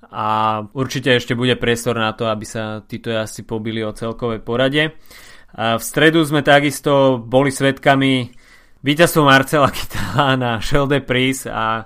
[0.10, 0.28] a
[0.74, 4.98] určite ešte bude priestor na to, aby sa títo jazdci pobili o celkovej porade.
[5.54, 8.34] V stredu sme takisto boli svetkami
[8.82, 11.86] víťazstvo Marcela Kytala na Shell de Pris a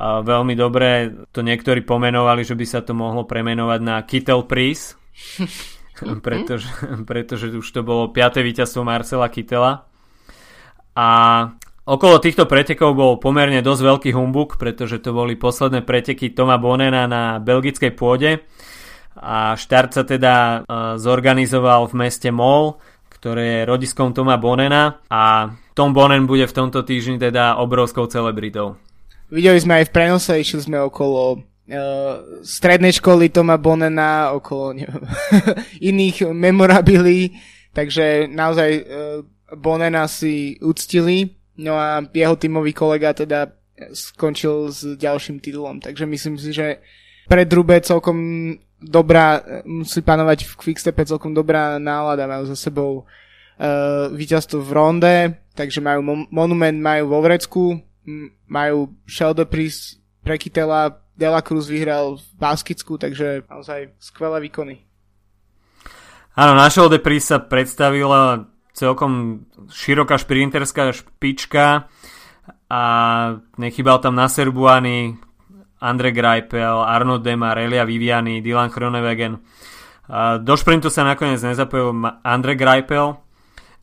[0.00, 4.96] veľmi dobre to niektorí pomenovali, že by sa to mohlo premenovať na Kittel Pris,
[6.26, 6.68] pretože,
[7.04, 8.40] pretože už to bolo 5.
[8.40, 9.84] víťazstvo Marcela Kytela.
[10.92, 11.08] A
[11.82, 17.10] Okolo týchto pretekov bol pomerne dosť veľký humbuk, pretože to boli posledné preteky Toma Bonena
[17.10, 18.46] na belgickej pôde
[19.18, 20.62] a štart sa teda uh,
[20.94, 22.78] zorganizoval v meste Mol,
[23.10, 28.78] ktoré je rodiskom Toma Bonena a Tom Bonen bude v tomto týždni teda obrovskou celebritou.
[29.32, 31.42] Videli sme aj v prenose, išli sme okolo uh,
[32.44, 35.08] strednej školy Toma Bonena, okolo neviem,
[35.90, 37.32] iných memorabilí,
[37.72, 38.84] takže naozaj uh,
[39.56, 41.32] Bonena si uctili.
[41.56, 43.48] No a jeho tímový kolega teda
[43.92, 46.80] skončil s ďalším titulom, takže myslím si, že
[47.28, 48.18] pre Drube celkom
[48.82, 55.14] dobrá, musí panovať v Quickstepe celkom dobrá nálada, majú za sebou uh, víťazstvo v ronde,
[55.54, 57.78] takže majú mo- monument, majú vo Vrecku,
[58.48, 64.82] majú Sheldon Priest pre Kytela, Dela Cruz vyhral v Baskicku, takže naozaj skvelé výkony.
[66.34, 71.86] Áno, na Sheldon Priest sa predstavila celkom široká šprinterská špička
[72.72, 72.82] a
[73.60, 75.14] nechybal tam Nasser Buany,
[75.82, 79.44] Andre Greipel, Arno Demar, Elia Viviani, Dylan Chronewegen.
[80.42, 81.92] Do šprintu sa nakoniec nezapojil
[82.24, 83.18] Andre Greipel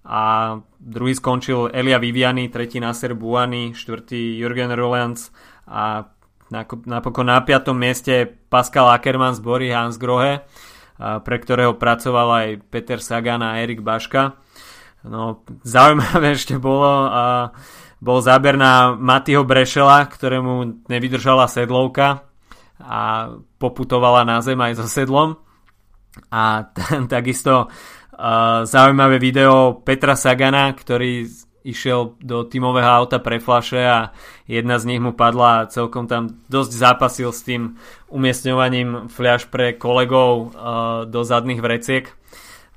[0.06, 5.30] a druhý skončil Elia Viviani, tretí Nasser Buany, štvrtý Jürgen Rolands
[5.68, 6.08] a
[6.86, 10.42] napokon na piatom mieste Pascal Ackermann z Bory Hans Grohe,
[10.98, 14.40] pre ktorého pracoval aj Peter Sagan a Erik Baška.
[15.06, 17.56] No, zaujímavé ešte bolo, a
[18.00, 22.28] bol záber na Matyho Brešela, ktorému nevydržala sedlovka
[22.80, 25.36] a poputovala na zem aj so sedlom.
[26.32, 26.84] A t-
[27.14, 27.68] takisto
[28.68, 31.28] zaujímavé video Petra Sagana, ktorý
[31.64, 34.12] išiel do tímového auta pre flaše a
[34.48, 37.76] jedna z nich mu padla a celkom tam dosť zápasil s tým
[38.08, 42.06] umiestňovaním fľaš pre kolegov uh, do zadných vreciek.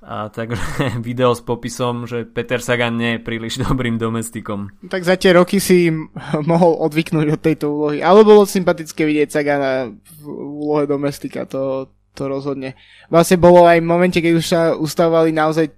[0.02, 0.58] A takže
[1.06, 4.74] video s popisom, že Peter Sagan nie je príliš dobrým domestikom.
[4.90, 5.94] Tak za tie roky si
[6.50, 8.02] mohol odvyknúť od tejto úlohy.
[8.02, 12.76] Ale bolo sympatické vidieť Sagana v úlohe domestika, to, to rozhodne.
[13.08, 15.72] Vlastne bolo aj v momente, keď už sa ustavovali naozaj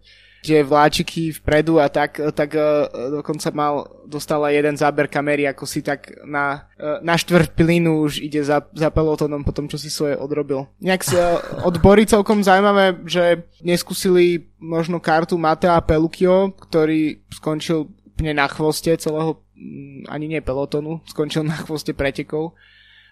[0.44, 5.80] že vláčiky vpredu a tak, tak uh, dokonca mal, dostala jeden záber kamery, ako si
[5.80, 9.88] tak na, uh, na štvrť pilínu už ide za, za pelotónom po tom, čo si
[9.88, 10.68] svoje odrobil.
[10.84, 18.36] Nejak si uh, odbory celkom zaujímavé, že neskúsili možno kartu Matea Pelukio, ktorý skončil úplne
[18.36, 22.52] na chvoste celého, um, ani nie pelotonu, skončil na chvoste pretekov.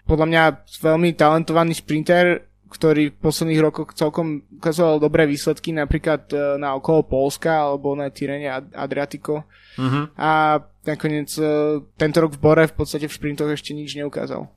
[0.05, 0.43] Podľa mňa
[0.85, 7.05] veľmi talentovaný šprinter, ktorý v posledných rokoch celkom ukazoval dobré výsledky, napríklad e, na okolo
[7.05, 9.45] Polska alebo na Tyrene Adriatico.
[9.77, 10.09] Uh-huh.
[10.17, 14.49] A nakoniec e, tento rok v Bore v podstate v šprintoch ešte nič neukázal.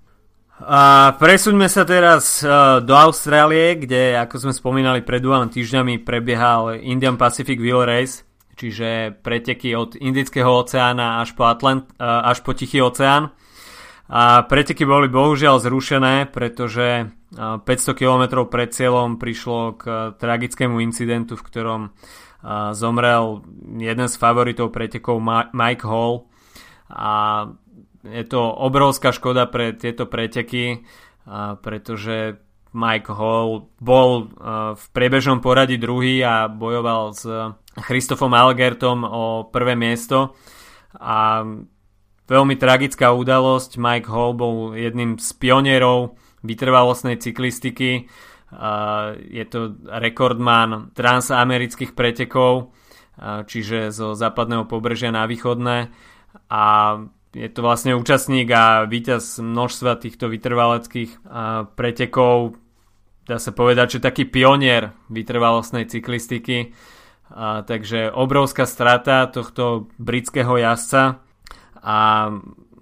[0.57, 6.81] A presuňme sa teraz uh, do Austrálie, kde, ako sme spomínali, pred dvoma týždňami prebiehal
[6.81, 8.25] Indian Pacific Wheel Race,
[8.57, 13.37] čiže preteky od Indického oceána až po, Atlant- až po Tichý oceán.
[14.09, 19.85] A preteky boli bohužiaľ zrušené, pretože 500 km pred cieľom prišlo k
[20.15, 21.83] tragickému incidentu, v ktorom
[22.71, 23.43] zomrel
[23.75, 25.19] jeden z favoritov pretekov
[25.51, 26.31] Mike Hall
[26.87, 27.11] a
[28.07, 30.87] je to obrovská škoda pre tieto preteky,
[31.67, 32.39] pretože
[32.71, 34.31] Mike Hall bol
[34.79, 37.27] v priebežnom poradí druhý a bojoval s
[37.75, 40.39] Christofom Algertom o prvé miesto
[40.95, 41.43] a
[42.27, 43.79] Veľmi tragická udalosť.
[43.79, 48.07] Mike Hall bol jedným z pionierov vytrvalostnej cyklistiky.
[49.27, 52.71] Je to rekordman transamerických pretekov,
[53.21, 55.91] čiže zo západného pobrežia na východné.
[56.47, 56.65] A
[57.35, 61.27] je to vlastne účastník a víťaz množstva týchto vytrvaleckých
[61.75, 62.57] pretekov.
[63.27, 66.71] Dá sa povedať, že taký pionier vytrvalostnej cyklistiky.
[67.67, 71.19] takže obrovská strata tohto britského jazdca
[71.83, 72.31] a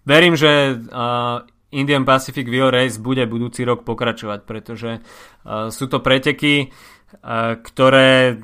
[0.05, 5.98] verím, že uh, Indian Pacific Wheel Race bude budúci rok pokračovať, pretože uh, sú to
[5.98, 8.38] preteky, uh, ktoré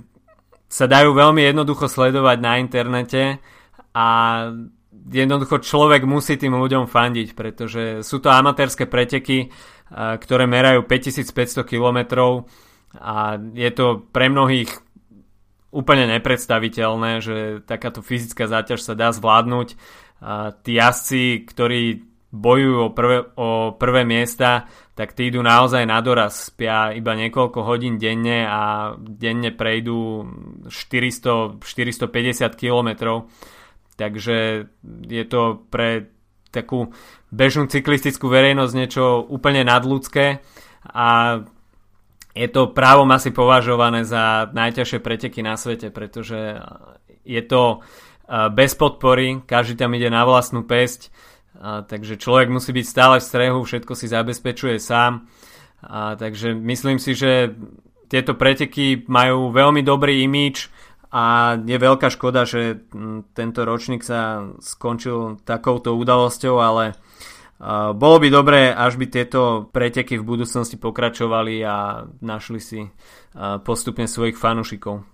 [0.71, 3.43] sa dajú veľmi jednoducho sledovať na internete
[3.91, 4.09] a
[5.11, 9.51] jednoducho človek musí tým ľuďom fandiť, pretože sú to amatérske preteky,
[9.91, 11.99] ktoré merajú 5500 km
[12.95, 14.71] a je to pre mnohých
[15.71, 19.79] úplne nepredstaviteľné, že takáto fyzická záťaž sa dá zvládnuť.
[20.67, 26.51] Tí jazdci, ktorí bojujú o prvé, o prvé miesta, tak tí idú naozaj na doraz,
[26.55, 30.27] spia iba niekoľko hodín denne a denne prejdú
[30.71, 32.89] 400, 450 km.
[33.99, 34.69] Takže
[35.11, 36.09] je to pre
[36.51, 36.91] takú
[37.31, 40.43] bežnú cyklistickú verejnosť niečo úplne nadľudské
[40.91, 41.09] a
[42.31, 46.63] je to právom asi považované za najťažšie preteky na svete, pretože
[47.27, 47.83] je to
[48.55, 51.11] bez podpory, každý tam ide na vlastnú pesť,
[51.61, 55.29] takže človek musí byť stále v strehu, všetko si zabezpečuje sám.
[55.85, 57.53] A, takže myslím si, že
[58.09, 60.73] tieto preteky majú veľmi dobrý imič
[61.13, 62.83] a je veľká škoda, že
[63.37, 66.99] tento ročník sa skončil takouto udalosťou, ale
[67.93, 72.81] bolo by dobré, až by tieto preteky v budúcnosti pokračovali a našli si
[73.63, 75.05] postupne svojich fanúšikov.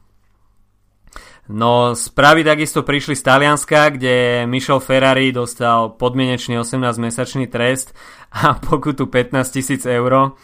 [1.46, 7.94] No správy takisto prišli z Talianska, kde Michel Ferrari dostal podmienečný 18-mesačný trest
[8.34, 10.34] a pokutu 15 tisíc eur.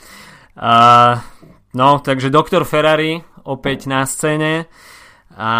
[0.54, 1.18] Uh,
[1.74, 4.70] no, takže doktor Ferrari opäť na scéne
[5.34, 5.50] a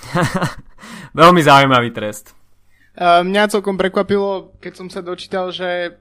[1.20, 2.32] veľmi zaujímavý trest.
[2.96, 5.96] Mňa celkom prekvapilo, keď som sa dočítal, že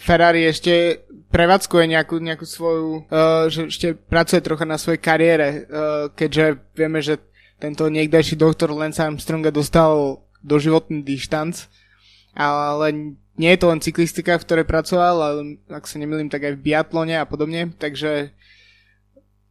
[0.00, 6.08] Ferrari ešte prevádzkuje nejakú, nejakú svoju, uh, že ešte pracuje trocha na svojej kariére, uh,
[6.16, 7.20] keďže vieme, že
[7.56, 11.66] tento niekdajší doktor Lance Armstronga dostal doživotný dištanc,
[12.36, 16.52] ale nie je to len cyklistika, v ktorej pracoval, ale ak sa nemýlim, tak aj
[16.56, 18.32] v biatlone a podobne, takže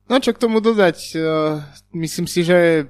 [0.10, 1.62] no čo k tomu dodať, uh,
[1.94, 2.90] myslím si, že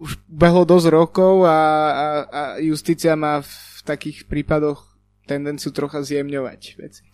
[0.00, 4.84] už behlo dosť rokov a, a, a justícia má v takých prípadoch
[5.24, 7.04] tendenciu trocha zjemňovať veci.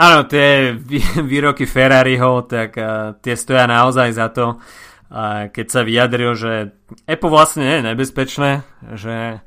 [0.00, 0.72] Áno, tie
[1.20, 4.56] výroky Ferrariho, tak uh, tie stoja naozaj za to
[5.50, 6.52] keď sa vyjadril, že
[7.10, 8.50] EPO vlastne je nebezpečné,
[8.94, 9.42] že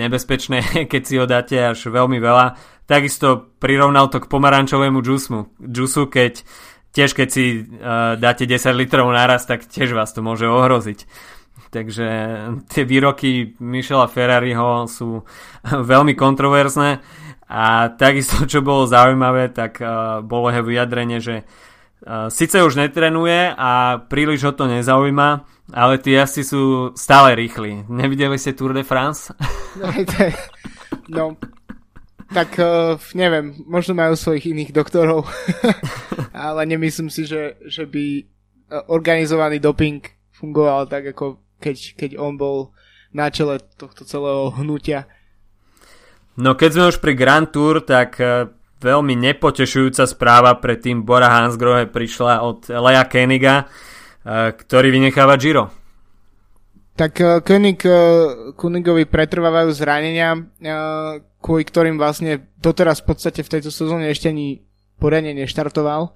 [0.00, 0.58] nebezpečné
[0.92, 2.56] keď si ho dáte až veľmi veľa.
[2.88, 6.42] Takisto prirovnal to k pomarančovému džusu, džusu keď
[6.92, 11.08] tiež keď si uh, dáte 10 litrov naraz, tak tiež vás to môže ohroziť.
[11.72, 12.08] Takže
[12.68, 15.24] tie výroky Michela Ferrariho sú
[15.92, 17.00] veľmi kontroverzné
[17.52, 21.44] a takisto, čo bolo zaujímavé, tak uh, bolo jeho vyjadrenie, že
[22.28, 27.86] síce už netrenuje a príliš ho to nezaujíma, ale tí asi sú stále rýchli.
[27.86, 29.30] Nevideli ste Tour de France?
[31.16, 31.38] no,
[32.32, 35.28] tak uh, neviem, možno majú svojich iných doktorov,
[36.34, 38.24] ale nemyslím si, že, že by
[38.88, 40.00] organizovaný doping
[40.32, 42.72] fungoval tak, ako keď, keď on bol
[43.12, 45.04] na čele tohto celého hnutia.
[46.40, 48.48] No keď sme už pri Grand Tour, tak e,
[48.82, 53.64] veľmi nepotešujúca správa pre tým Bora Hansgrohe prišla od Lea Keniga, e,
[54.52, 55.70] ktorý vynecháva Giro.
[56.98, 57.80] Tak e, Koenig,
[58.58, 60.36] Kunigovi pretrvávajú zranenia,
[61.38, 64.60] kvôli ktorým vlastne doteraz v podstate v tejto sezóne ešte ani
[64.98, 66.14] poriadne neštartoval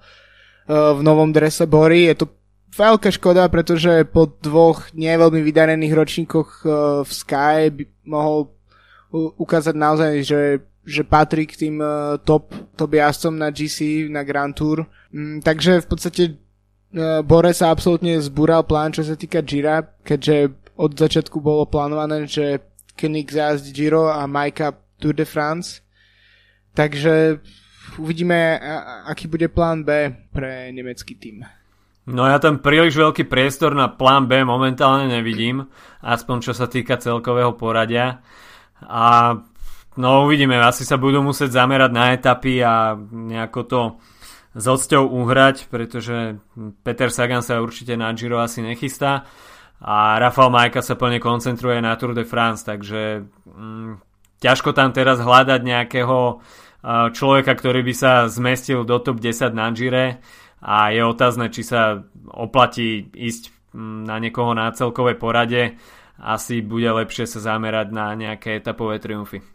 [0.67, 2.11] v novom drese Bory.
[2.11, 2.27] Je to
[2.75, 6.49] veľká škoda, pretože po dvoch neveľmi vydarených ročníkoch
[7.07, 8.51] v Sky by mohol
[9.11, 10.41] ukázať naozaj, že,
[10.87, 14.87] že patrí k tým uh, top, top jazdcom na GC, na Grand Tour.
[15.11, 20.55] Mm, takže v podstate uh, Bore sa absolútne zbúral plán, čo sa týka Gira, keďže
[20.79, 22.63] od začiatku bolo plánované, že
[22.95, 25.83] Koenig zajazdí Giro a Majka Tour de France.
[26.71, 27.43] Takže
[27.99, 28.55] uvidíme,
[29.05, 31.43] aký bude plán B pre nemecký tým.
[32.07, 35.67] No ja ten príliš veľký priestor na plán B momentálne nevidím,
[35.99, 38.23] aspoň čo sa týka celkového poradia.
[38.79, 39.35] A
[39.97, 43.81] no uvidíme, asi sa budú musieť zamerať na etapy a nejako to
[44.57, 46.41] s odsťou uhrať, pretože
[46.81, 49.27] Peter Sagan sa určite na Giro asi nechystá
[49.77, 54.01] a Rafael Majka sa plne koncentruje na Tour de France, takže mm,
[54.41, 56.41] ťažko tam teraz hľadať nejakého
[56.87, 60.21] človeka, ktorý by sa zmestil do top 10 na Gire
[60.61, 65.77] a je otázne, či sa oplatí ísť mm, na niekoho na celkovej porade.
[66.17, 69.45] Asi bude lepšie sa zamerať na nejaké etapové triumfy.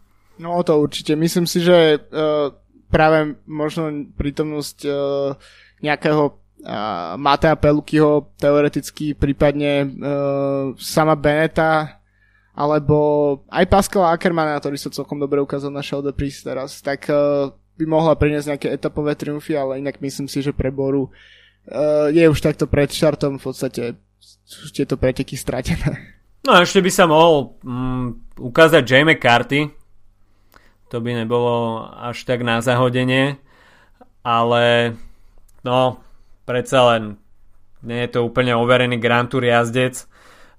[0.41, 1.13] No to určite.
[1.13, 2.49] Myslím si, že uh,
[2.89, 5.37] práve možno prítomnosť uh,
[5.81, 12.01] nejakého uh, Matea Pelukyho teoreticky, prípadne uh, sama Beneta
[12.53, 12.97] alebo
[13.49, 17.49] aj Pascal Ackermana, ktorý sa celkom dobre ukázal na Show the Priest teraz, tak uh,
[17.77, 22.21] by mohla priniesť nejaké etapové triumfy, ale inak myslím si, že pre Boru uh, je
[22.29, 23.83] už takto pred štartom v podstate
[24.69, 26.21] tieto preteky stratené.
[26.45, 29.71] No a ešte by sa mohol um, ukázať Jay McCarthy.
[30.93, 33.41] To by nebolo až tak na zahodenie.
[34.21, 34.93] Ale
[35.65, 35.97] no,
[36.45, 37.17] predsa len
[37.81, 40.05] nie je to úplne overený Grand Tour jazdec.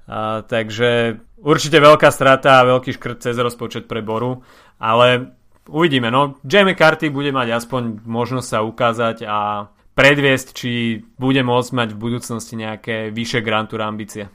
[0.05, 4.43] Uh, takže určite veľká strata a veľký škrt cez rozpočet pre Boru.
[4.83, 5.39] Ale
[5.71, 6.43] uvidíme, no.
[6.43, 12.03] Jamie Carty bude mať aspoň možnosť sa ukázať a predviesť, či bude môcť mať v
[12.11, 14.27] budúcnosti nejaké vyššie Grand Tour ambície.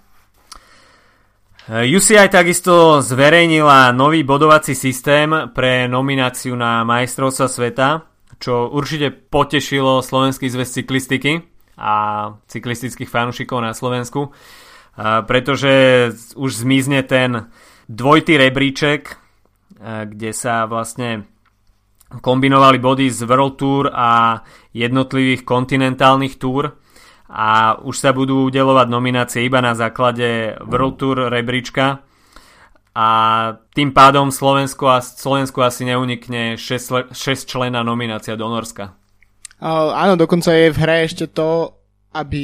[1.69, 8.09] UCI takisto zverejnila nový bodovací systém pre nomináciu na majstrovstva sveta,
[8.41, 11.45] čo určite potešilo Slovenský zväz cyklistiky
[11.77, 11.93] a
[12.49, 14.33] cyklistických fanúšikov na Slovensku,
[15.29, 17.53] pretože už zmizne ten
[17.85, 19.13] dvojitý rebríček,
[20.09, 21.29] kde sa vlastne
[22.09, 24.41] kombinovali body z World Tour a
[24.73, 26.81] jednotlivých kontinentálnych túr
[27.29, 32.01] a už sa budú udelovať nominácie iba na základe World Tour rebríčka
[32.97, 33.07] a
[33.77, 38.97] tým pádom Slovensku, a, Slovensku asi neunikne 6, 6 člena nominácia do Norska.
[39.61, 41.77] Áno, dokonca je v hre ešte to,
[42.15, 42.43] aby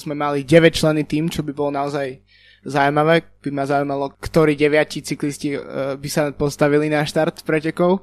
[0.00, 2.24] sme mali 9 členy tým, čo by bolo naozaj
[2.64, 3.28] zaujímavé.
[3.44, 8.02] By ma zaujímalo, ktorí deviati cyklisti uh, by sa postavili na štart pretekov.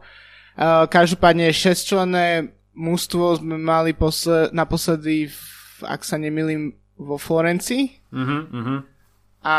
[0.53, 5.37] Uh, každopádne 6 členné mústvo sme mali posle- naposledy, v,
[5.85, 7.89] ak sa nemýlim, vo Florencii.
[8.13, 8.79] Uh-huh, uh-huh.
[9.43, 9.55] A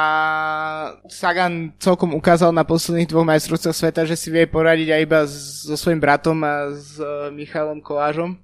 [1.11, 5.75] Sagan celkom ukázal na posledných dvoch majstrovstvách sveta, že si vie poradiť aj iba so
[5.77, 8.39] svojím bratom a s uh, Michalom Kolážom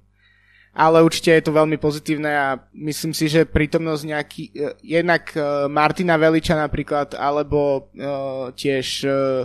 [0.71, 5.67] ale určite je to veľmi pozitívne a myslím si, že prítomnosť nejaký, uh, jednak uh,
[5.67, 9.43] Martina Veliča napríklad, alebo uh, tiež uh,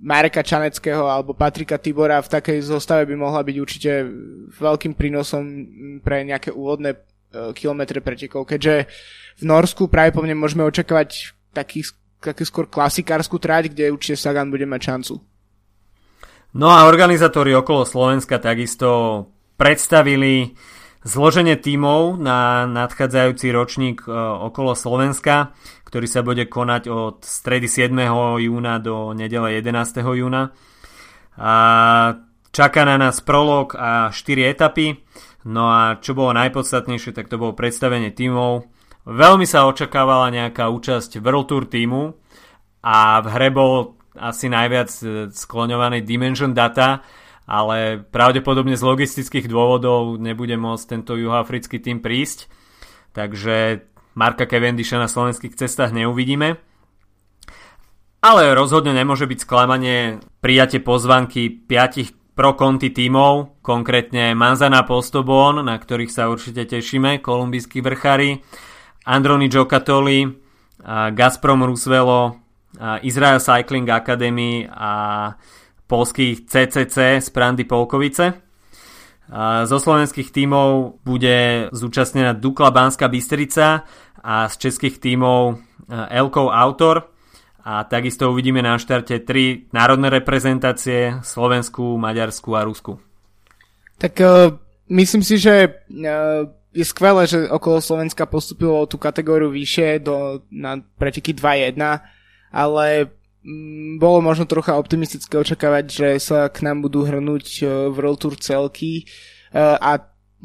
[0.00, 3.92] Mareka Čaneckého alebo Patrika Tibora v takej zostave by mohla byť určite
[4.56, 5.44] veľkým prínosom
[6.00, 6.96] pre nejaké úvodné
[7.54, 8.90] kilometre pretekov, keďže
[9.40, 11.86] v Norsku práve po mne môžeme očakávať taký,
[12.18, 15.14] taký skôr klasikárskú trať, kde určite Sagan bude mať šancu.
[16.50, 19.22] No a organizátori okolo Slovenska takisto
[19.54, 20.58] predstavili
[21.06, 24.10] zloženie tímov na nadchádzajúci ročník e,
[24.50, 25.54] okolo Slovenska,
[25.86, 27.94] ktorý sa bude konať od stredy 7.
[28.42, 30.02] júna do nedele 11.
[30.02, 30.52] júna.
[31.40, 31.52] A
[32.52, 35.00] čaká na nás prolog a 4 etapy.
[35.48, 38.68] No a čo bolo najpodstatnejšie, tak to bolo predstavenie tímov.
[39.08, 42.12] Veľmi sa očakávala nejaká účasť World Tour týmu
[42.84, 44.92] a v hre bol asi najviac
[45.32, 47.00] skloňovaný Dimension Data,
[47.48, 52.52] ale pravdepodobne z logistických dôvodov nebude môcť tento juhoafrický tým prísť.
[53.16, 56.60] Takže Marka Cavendisha na slovenských cestách neuvidíme.
[58.20, 65.76] Ale rozhodne nemôže byť sklamanie prijatie pozvanky piatich pro konti tímov, konkrétne Manzana Postobon, na
[65.76, 68.40] ktorých sa určite tešíme, kolumbijskí vrchári,
[69.04, 70.28] Androni Giocattoli,
[71.12, 72.40] Gazprom Rusvelo,
[73.02, 74.92] Israel Cycling Academy a
[75.90, 78.38] polských CCC z Prandy Polkovice.
[79.66, 83.82] Zo slovenských tímov bude zúčastnená Dukla Banská Bystrica
[84.22, 85.58] a z českých tímov
[85.90, 87.09] Elkov Autor
[87.64, 92.98] a takisto uvidíme na štarte tri národné reprezentácie Slovensku, Maďarsku a Rusku.
[94.00, 94.56] Tak uh,
[94.88, 100.78] myslím si, že uh, je skvelé, že okolo Slovenska postupilo tú kategóriu vyššie do, na
[100.78, 101.76] preteky 2-1,
[102.54, 102.86] ale
[103.42, 108.34] um, bolo možno trocha optimistické očakávať, že sa k nám budú hrnúť uh, World Tour
[108.38, 109.04] celky
[109.50, 109.90] uh, a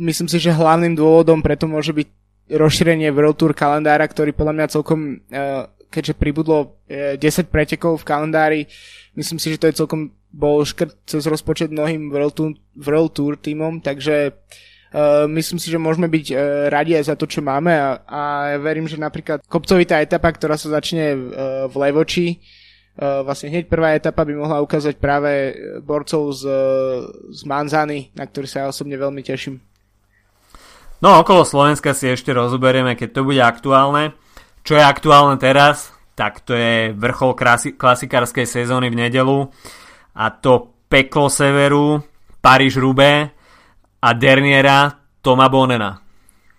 [0.02, 2.08] myslím si, že hlavným dôvodom preto môže byť
[2.46, 5.00] rozšírenie World Tour kalendára, ktorý podľa mňa celkom
[5.30, 8.62] uh, keďže pribudlo 10 e, pretekov v kalendári,
[9.16, 13.40] myslím si, že to je celkom bol škrt cez rozpočet mnohým World Tour, World Tour
[13.40, 16.38] týmom, takže uh, myslím si, že môžeme byť uh,
[16.68, 18.22] radi aj za to, čo máme a, a
[18.52, 21.20] ja verím, že napríklad kopcovitá etapa, ktorá sa začne uh,
[21.72, 22.28] v Levoči,
[23.00, 25.56] uh, vlastne hneď prvá etapa by mohla ukázať práve
[25.88, 26.44] borcov z,
[27.32, 29.64] z Manzany, na ktorý sa ja osobne veľmi teším.
[31.00, 34.16] No okolo Slovenska si ešte rozoberieme, keď to bude aktuálne.
[34.66, 39.46] Čo je aktuálne teraz, tak to je vrchol klasi- klasikárskej sezóny v nedelu
[40.18, 42.02] a to peklo severu,
[42.42, 43.30] Paríž Rubé
[44.02, 44.90] a Derniera
[45.22, 46.02] Toma Bonena.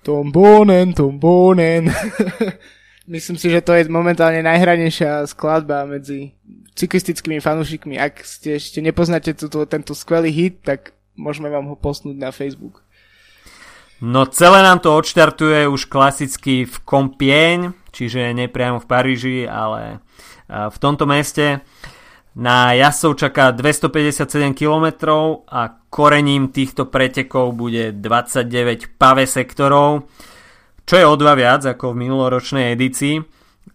[0.06, 1.90] Tom Bonen, Tom Bonen.
[3.10, 6.30] Myslím si, že to je momentálne najhranejšia skladba medzi
[6.78, 7.98] cyklistickými fanúšikmi.
[7.98, 12.85] Ak ste ešte nepoznáte túto, tento skvelý hit, tak môžeme vám ho posnúť na Facebook.
[14.04, 20.04] No celé nám to odštartuje už klasicky v Compiègne, čiže nepriamo v Paríži, ale
[20.48, 21.64] v tomto meste.
[22.36, 24.86] Na jazdcov čaká 257 km
[25.48, 30.04] a korením týchto pretekov bude 29 pave sektorov,
[30.84, 33.24] čo je o dva viac ako v minuloročnej edícii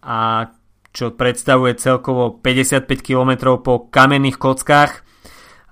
[0.06, 0.46] a
[0.94, 5.01] čo predstavuje celkovo 55 km po kamenných kockách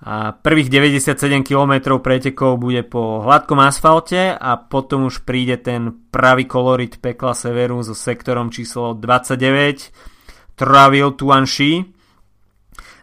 [0.01, 6.49] a prvých 97 km pretekov bude po hladkom asfalte a potom už príde ten pravý
[6.49, 11.85] kolorit pekla severu so sektorom číslo 29 Travil Tuanshi.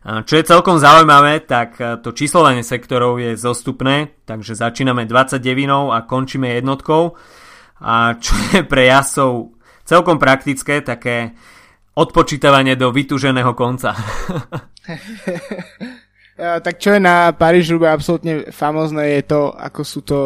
[0.07, 6.49] Čo je celkom zaujímavé, tak to číslovanie sektorov je zostupné, takže začíname 29 a končíme
[6.57, 7.13] jednotkou.
[7.77, 9.53] A čo je pre jasov
[9.85, 11.37] celkom praktické, také
[11.93, 13.93] odpočítavanie do vytúženého konca.
[16.37, 20.19] tak čo je na Paríž Rube absolútne famozné je to, ako sú to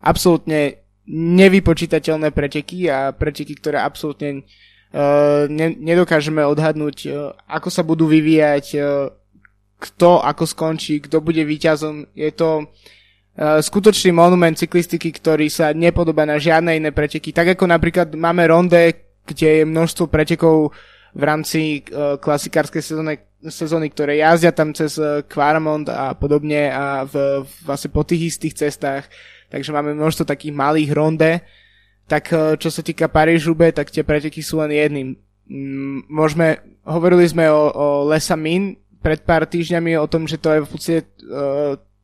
[0.00, 0.80] absolútne
[1.12, 4.48] nevypočítateľné preteky a preteky, ktoré absolútne
[4.96, 8.80] uh, ne, nedokážeme odhadnúť, uh, ako sa budú vyvíjať,
[9.82, 12.06] kto ako skončí, kto bude víťazom.
[12.14, 12.70] Je to
[13.34, 17.34] skutočný monument cyklistiky, ktorý sa nepodobá na žiadne iné preteky.
[17.34, 18.94] Tak ako napríklad máme ronde,
[19.26, 20.70] kde je množstvo pretekov
[21.12, 27.04] v rámci uh, klasikárskej sezóny, sezóny, ktoré jazdia tam cez uh, Quaramont a podobne a
[27.04, 29.06] v, vlastne po tých istých cestách.
[29.52, 31.30] Takže máme množstvo takých malých ronde.
[32.08, 35.08] Tak uh, čo sa týka Paríž-Roubaix, tak tie preteky sú len jedným.
[35.48, 40.54] Mm, môžeme, hovorili sme o, o Lesa Min pred pár týždňami o tom, že to
[40.54, 41.02] je v podstate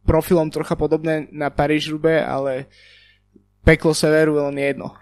[0.09, 2.52] profilom trocha podobné na Paríž-Roubaix, ale
[3.61, 4.96] peklo severu je len jedno.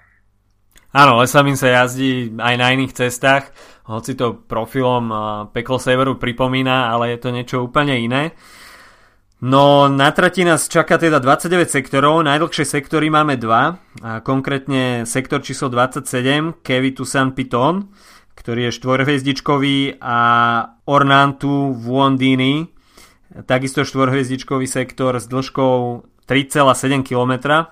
[0.90, 3.54] Áno, Lesamin sa jazdí aj na iných cestách,
[3.86, 5.14] hoci to profilom
[5.54, 8.34] peklo severu pripomína, ale je to niečo úplne iné.
[9.36, 15.44] No na trati nás čaká teda 29 sektorov, najdlhšie sektory máme dva, a konkrétne sektor
[15.44, 17.92] číslo 27, Kevi San Piton,
[18.32, 20.18] ktorý je štvorhviezdičkový a
[20.88, 22.64] Ornantu Vuondini,
[23.44, 25.76] takisto štvorhviezdičkový sektor s dĺžkou
[26.24, 27.62] 3,7 km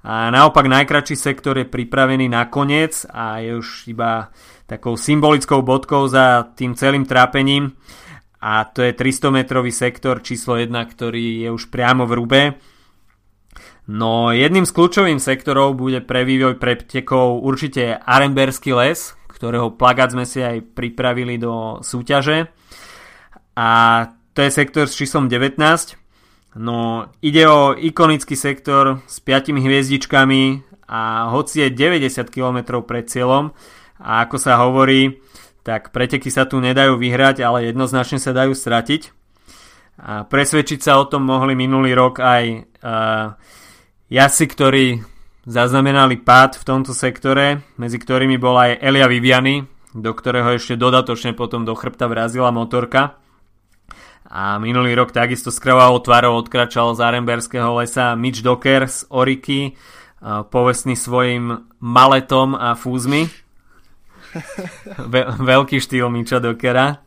[0.00, 4.32] a naopak najkračší sektor je pripravený na koniec a je už iba
[4.70, 7.74] takou symbolickou bodkou za tým celým trápením
[8.38, 12.42] a to je 300 metrový sektor číslo 1, ktorý je už priamo v Rube.
[13.90, 20.22] No jedným z kľúčovým sektorov bude pre vývoj pretekov určite Arenberský les, ktorého plagát sme
[20.22, 22.46] si aj pripravili do súťaže.
[23.58, 23.68] A
[24.30, 26.00] to je sektor s číslom 19
[26.58, 33.54] No, ide o ikonický sektor s 5 hviezdičkami a hoci je 90 km pred cieľom
[34.00, 35.20] a ako sa hovorí,
[35.60, 39.12] tak preteky sa tu nedajú vyhrať, ale jednoznačne sa dajú stratiť.
[40.00, 43.36] A presvedčiť sa o tom mohli minulý rok aj uh,
[44.08, 44.86] jazdci, ktorí
[45.44, 51.36] zaznamenali pád v tomto sektore, medzi ktorými bol aj Elia Viviani, do ktorého ešte dodatočne
[51.36, 53.20] potom do chrbta vrazila motorka.
[54.30, 59.74] A minulý rok takisto s krvavou tvárou odkračal z Arenberského lesa Mitch Docker z Oriky,
[60.54, 63.26] povestný svojim maletom a fúzmi.
[65.12, 67.02] Ve- veľký štýl Mitcha Dockera.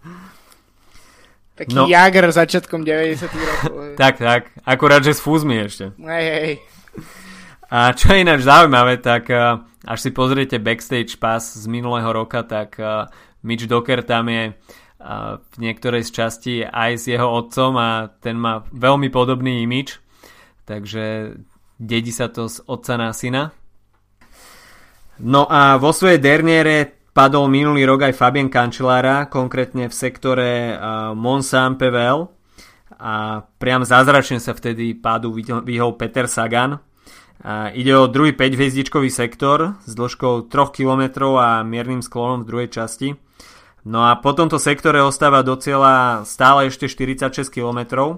[1.53, 1.86] Taký no.
[1.86, 3.74] Jager začiatkom 90 rokov.
[4.01, 4.49] tak, tak.
[4.65, 5.93] Akurát, že s fúzmi ešte.
[6.01, 6.53] Hej, hej.
[7.69, 9.34] A čo je ináč zaujímavé, tak
[9.82, 12.78] až si pozriete backstage pass z minulého roka, tak
[13.41, 14.53] Mitch Docker tam je
[15.43, 19.99] v niektorej z časti aj s jeho otcom a ten má veľmi podobný imič,
[20.63, 21.36] takže
[21.76, 23.51] dedí sa to z otca na syna.
[25.19, 30.76] No a vo svojej derniere padol minulý rok aj Fabien Cancellara, konkrétne v sektore
[31.14, 32.26] Monsan PVL
[32.97, 35.32] a priam zázračne sa vtedy pádu
[35.64, 36.82] vyhol Peter Sagan.
[37.43, 42.47] A ide o druhý 5 hviezdičkový sektor s dĺžkou 3 km a miernym sklonom v
[42.47, 43.20] druhej časti.
[43.84, 48.16] No a po tomto sektore ostáva do cieľa stále ešte 46 km.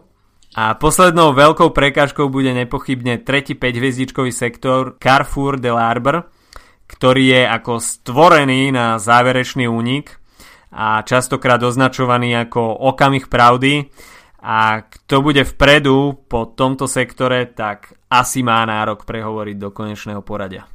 [0.54, 6.30] A poslednou veľkou prekážkou bude nepochybne tretí 5 hviezdičkový sektor Carrefour de l'Arbre,
[6.86, 10.22] ktorý je ako stvorený na záverečný únik
[10.76, 12.62] a častokrát označovaný ako
[12.94, 13.90] okamih pravdy.
[14.46, 20.70] A kto bude vpredu po tomto sektore, tak asi má nárok prehovoriť do konečného poradia.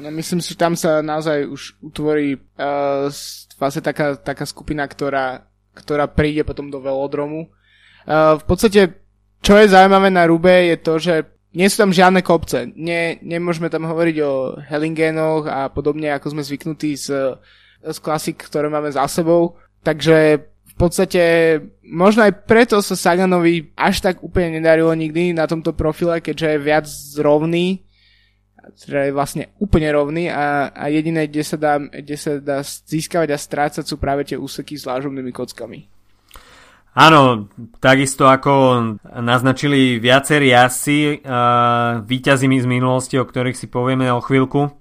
[0.00, 3.08] Ja myslím si, že tam sa naozaj už utvorí uh,
[3.60, 5.44] vlastne taká, taká skupina, ktorá,
[5.76, 7.52] ktorá príde potom do velodromu.
[8.08, 8.80] Uh, v podstate,
[9.44, 12.68] čo je zaujímavé na Rube je to, že nie sú tam žiadne kopce.
[12.76, 17.40] Nie, nemôžeme tam hovoriť o Hellingenoch a podobne, ako sme zvyknutí z,
[17.80, 19.56] z klasik, ktoré máme za sebou.
[19.80, 21.22] Takže v podstate
[21.80, 26.58] možno aj preto sa Saganovi až tak úplne nedarilo nikdy na tomto profile, keďže je
[26.60, 26.86] viac
[27.16, 27.86] rovný
[28.74, 33.28] teda je vlastne úplne rovný a, a jediné, kde sa, dá, kde sa dá získavať
[33.30, 35.86] a strácať sú práve tie úseky s lážobnými kockami.
[36.96, 38.52] Áno, takisto ako
[39.04, 44.72] naznačili viacerí asi uh, výťazimi z minulosti, o ktorých si povieme o chvíľku.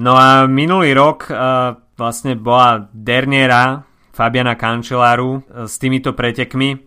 [0.00, 6.80] No a minulý rok uh, vlastne bola derniera Fabiana Canceláru uh, s týmito pretekmi.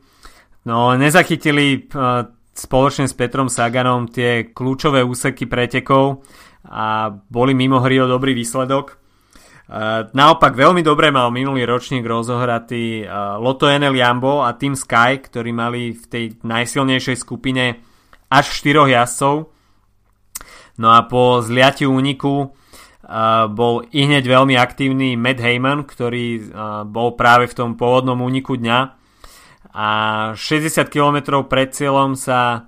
[0.66, 2.26] No nezachytili uh,
[2.58, 6.26] spoločne s Petrom Saganom tie kľúčové úseky pretekov
[6.66, 9.01] a boli mimo hry o dobrý výsledok.
[10.12, 13.08] Naopak veľmi dobre mal minulý ročník rozohratý
[13.40, 17.80] Lotto NL Jambo a Team Sky, ktorí mali v tej najsilnejšej skupine
[18.28, 19.48] až 4 jazdcov.
[20.76, 22.52] No a po zliati úniku
[23.52, 26.52] bol i hneď veľmi aktívny Matt Heyman, ktorý
[26.92, 28.80] bol práve v tom pôvodnom úniku dňa
[29.72, 29.88] a
[30.36, 32.68] 60 km pred cieľom sa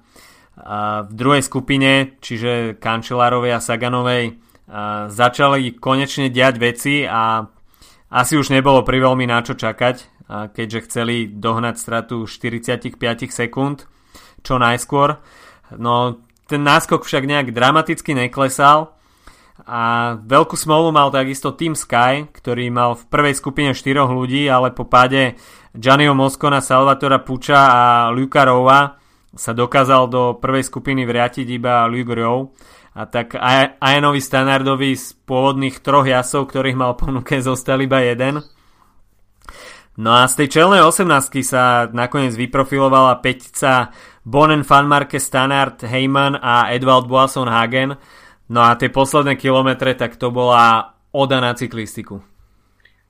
[1.03, 4.39] v druhej skupine, čiže Kančelárovej a Saganovej,
[5.09, 7.43] začali konečne diať veci a
[8.13, 9.95] asi už nebolo pri veľmi na čo čakať,
[10.53, 12.95] keďže chceli dohnať stratu 45
[13.27, 13.89] sekúnd
[14.43, 15.19] čo najskôr.
[15.75, 18.93] No ten náskok však nejak dramaticky neklesal
[19.63, 24.73] a veľkú smolu mal takisto Team Sky, ktorý mal v prvej skupine 4 ľudí, ale
[24.73, 25.37] po páde
[25.73, 28.97] Gianniho Moscona, Salvatora Puča a Luka Rova
[29.33, 32.53] sa dokázal do prvej skupiny vrátiť iba Luke Rowe.
[32.93, 33.33] A tak
[33.81, 38.45] Ianovi Standardovi z pôvodných troch jasov, ktorých mal ponuke, zostal iba jeden.
[39.97, 41.09] No a z tej čelnej 18
[41.45, 43.93] sa nakoniec vyprofilovala petica
[44.25, 47.97] Bonen Fanmarke Standard Heyman a Edvald Boasson Hagen.
[48.49, 52.21] No a tie posledné kilometre, tak to bola oda na cyklistiku.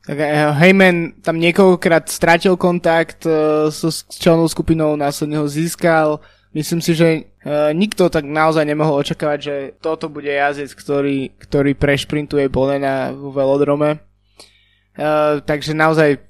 [0.03, 6.19] Tak eh, Heyman tam niekoľkokrát stratil kontakt uh, so čelnou skupinou, následne ho získal.
[6.51, 7.32] Myslím si, že
[7.75, 13.99] nikto tak naozaj nemohol očakávať, že toto bude jazdec, ktorý, ktorý prešprintuje Bonena v velodrome.
[14.93, 16.21] Uh, takže naozaj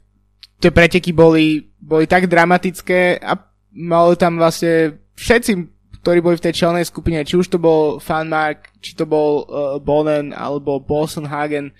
[0.57, 3.35] tie preteky boli, boli tak dramatické a
[3.75, 5.51] mali tam vlastne všetci,
[5.99, 9.77] ktorí boli v tej čelnej skupine, či už to bol Fanmark, či to bol uh,
[9.83, 11.75] Bonen alebo Bolson Hagen,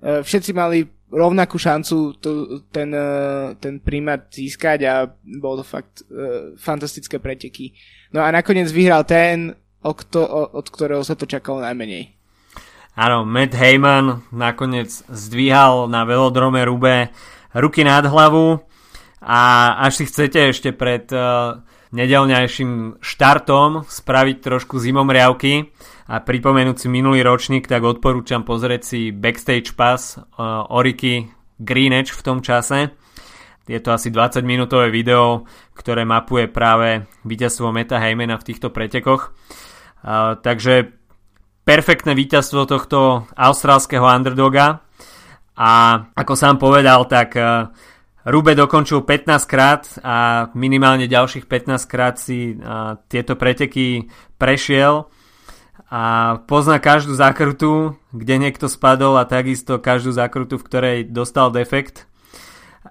[0.00, 2.30] uh, všetci mali rovnakú šancu to,
[2.68, 4.94] ten, eh, ten prímať získať a
[5.40, 7.72] bolo to fakt uh, fantastické preteky.
[8.12, 10.20] No a nakoniec vyhral ten, o kto,
[10.52, 12.12] od ktorého sa to čakalo najmenej.
[12.98, 17.14] Áno, Matt Heyman nakoniec zdvíhal na velodrome Rube
[17.54, 18.58] ruky nad hlavu
[19.22, 25.72] a až si chcete ešte pred uh, nedelňajším štartom spraviť trošku zimomriavky
[26.08, 31.28] a pripomenúť si minulý ročník, tak odporúčam pozrieť si Backstage Pass uh, Oriky
[31.60, 32.92] Greenedge v tom čase.
[33.68, 35.44] Je to asi 20 minútové video,
[35.76, 39.36] ktoré mapuje práve víťazstvo Meta Heymana v týchto pretekoch.
[40.00, 40.96] Uh, takže
[41.68, 44.80] perfektné víťazstvo tohto austrálskeho underdoga
[45.52, 47.68] a ako sám povedal, tak uh,
[48.28, 55.08] Rube dokončil 15 krát a minimálne ďalších 15 krát si uh, tieto preteky prešiel
[55.88, 62.04] a pozná každú zákrutu, kde niekto spadol a takisto každú zákrutu, v ktorej dostal defekt.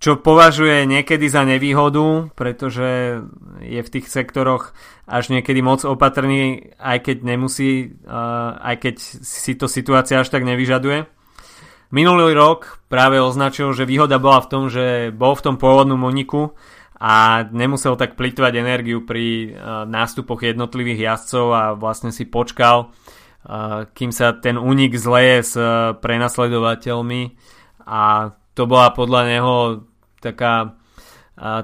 [0.02, 3.22] Čo považuje niekedy za nevýhodu, pretože
[3.62, 4.74] je v tých sektoroch
[5.06, 7.98] až niekedy moc opatrný, aj keď nemusí,
[8.62, 11.17] aj keď si to situácia až tak nevyžaduje.
[11.88, 16.52] Minulý rok práve označil, že výhoda bola v tom, že bol v tom pôvodnom uniku
[17.00, 23.88] a nemusel tak plitvať energiu pri uh, nástupoch jednotlivých jazdcov a vlastne si počkal, uh,
[23.96, 27.22] kým sa ten únik zleje s uh, prenasledovateľmi
[27.88, 29.56] a to bola podľa neho
[30.18, 30.74] taká,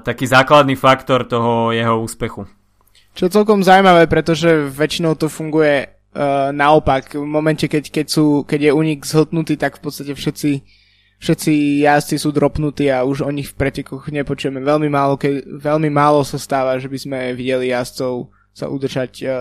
[0.06, 2.46] taký základný faktor toho jeho úspechu.
[3.18, 7.18] Čo je celkom zaujímavé, pretože väčšinou to funguje uh, naopak.
[7.18, 10.82] V momente, keď, keď, sú, keď je únik zhltnutý, tak v podstate všetci
[11.24, 14.60] všetci jazdci sú dropnutí a už o nich v pretekoch nepočujeme.
[14.60, 19.32] Veľmi málo, ke, veľmi málo sa stáva, že by sme videli jazdcov sa udržať uh,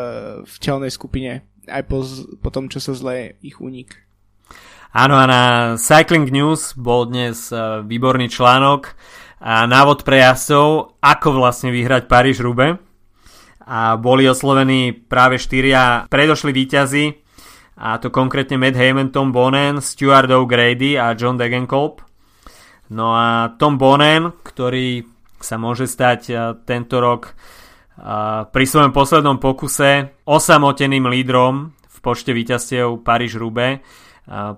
[0.41, 2.01] v čelnej skupine aj po,
[2.39, 3.99] po tom, čo sa zle ich únik.
[4.93, 5.41] Áno a na
[5.75, 8.93] Cycling News bol dnes uh, výborný článok
[9.43, 12.79] a návod pre jazdcov, ako vlastne vyhrať Paríž-Roubaix
[13.63, 17.05] a boli oslovení práve štyria predošli víťazi
[17.79, 22.05] a to konkrétne Matt Heyman, Tom Bonen, Stuart O'Grady a John Degenkolb.
[22.93, 25.07] No a Tom Bonen, ktorý
[25.41, 26.31] sa môže stať
[26.63, 27.33] tento rok
[28.53, 33.81] pri svojom poslednom pokuse osamoteným lídrom v počte víťazstiev Paríž-Roubaix,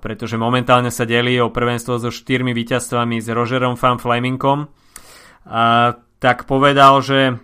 [0.01, 4.69] pretože momentálne sa delí o prvenstvo so štyrmi víťazstvami s Rogerom Van Flemingom.
[6.19, 7.39] Tak povedal, že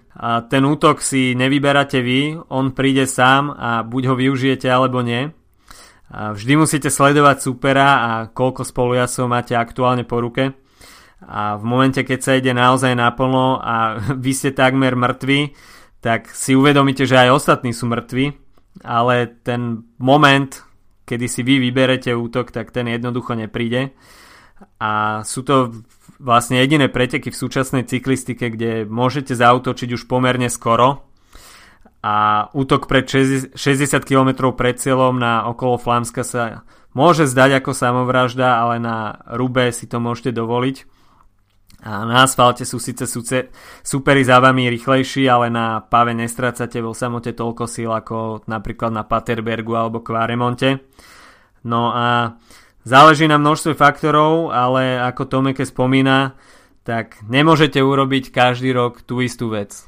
[0.48, 5.32] ten útok si nevyberáte vy, on príde sám a buď ho využijete alebo nie.
[6.12, 10.52] Vždy musíte sledovať supera a koľko spolujasov máte aktuálne po ruke.
[11.22, 15.56] A v momente, keď sa ide naozaj naplno a vy ste takmer mŕtvi,
[16.02, 18.34] tak si uvedomíte, že aj ostatní sú mŕtvi,
[18.82, 20.50] ale ten moment,
[21.06, 23.94] kedy si vy vyberete útok, tak ten jednoducho nepríde.
[24.82, 25.86] A sú to
[26.22, 31.12] vlastne jediné preteky v súčasnej cyklistike, kde môžete zautočiť už pomerne skoro,
[32.02, 33.54] a útok pred 60
[34.02, 36.66] km pred cieľom na okolo Flámska sa
[36.98, 40.78] môže zdať ako samovražda, ale na Rube si to môžete dovoliť.
[41.82, 43.10] A na asfalte sú síce
[43.82, 49.06] superi za vami rýchlejší, ale na páve nestrácate vo samote toľko síl ako napríklad na
[49.06, 50.82] Paterbergu alebo Kvaremonte.
[51.66, 52.38] No a
[52.84, 56.34] záleží na množstve faktorov, ale ako Tomeke spomína,
[56.82, 59.86] tak nemôžete urobiť každý rok tú istú vec.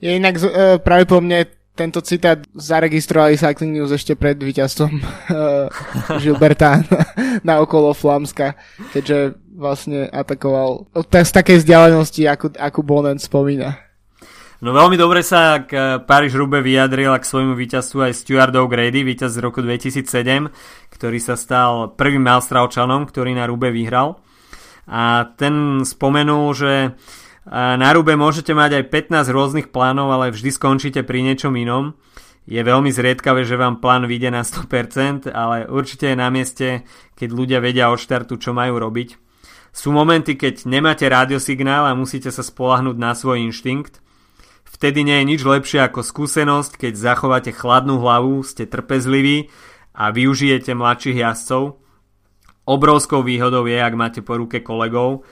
[0.00, 1.44] Je inak uh, práve po mne
[1.76, 5.68] tento citát zaregistrovali Cycling News ešte pred víťazstvom uh,
[6.20, 7.00] Gilberta na,
[7.44, 8.56] na okolo Flamska,
[8.92, 13.89] keďže vlastne atakoval z takej vzdialenosti, ako, ako Bonen spomína.
[14.60, 19.32] No veľmi dobre sa k Paríž Rube vyjadril k svojmu víťazstvu aj Stuart O'Grady, víťaz
[19.32, 20.52] z roku 2007,
[20.92, 24.20] ktorý sa stal prvým Malstraučanom, ktorý na Rube vyhral.
[24.84, 26.92] A ten spomenul, že
[27.56, 28.84] na Rube môžete mať aj
[29.24, 31.96] 15 rôznych plánov, ale vždy skončíte pri niečom inom.
[32.44, 36.84] Je veľmi zriedkavé, že vám plán vyjde na 100%, ale určite je na mieste,
[37.16, 39.16] keď ľudia vedia od štartu, čo majú robiť.
[39.72, 44.04] Sú momenty, keď nemáte rádiosignál a musíte sa spolahnúť na svoj inštinkt.
[44.70, 49.50] Vtedy nie je nič lepšie ako skúsenosť, keď zachováte chladnú hlavu, ste trpezliví
[49.92, 51.82] a využijete mladších jazdcov.
[52.64, 55.26] Obrovskou výhodou je, ak máte po ruke kolegov,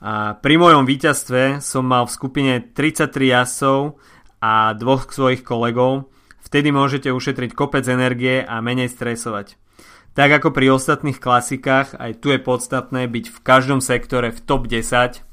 [0.00, 4.00] a pri mojom víťazstve som mal v skupine 33 jazdcov
[4.40, 6.08] a dvoch svojich kolegov.
[6.40, 9.60] Vtedy môžete ušetriť kopec energie a menej stresovať.
[10.16, 14.66] Tak ako pri ostatných klasikách, aj tu je podstatné byť v každom sektore v top
[14.66, 15.29] 10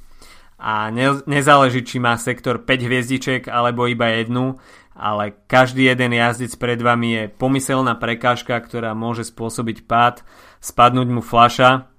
[0.57, 4.57] a ne- nezáleží, či má sektor 5 hviezdiček alebo iba jednu,
[4.97, 10.25] ale každý jeden jazdec pred vami je pomyselná prekážka, ktorá môže spôsobiť pád,
[10.57, 11.93] spadnúť mu flaša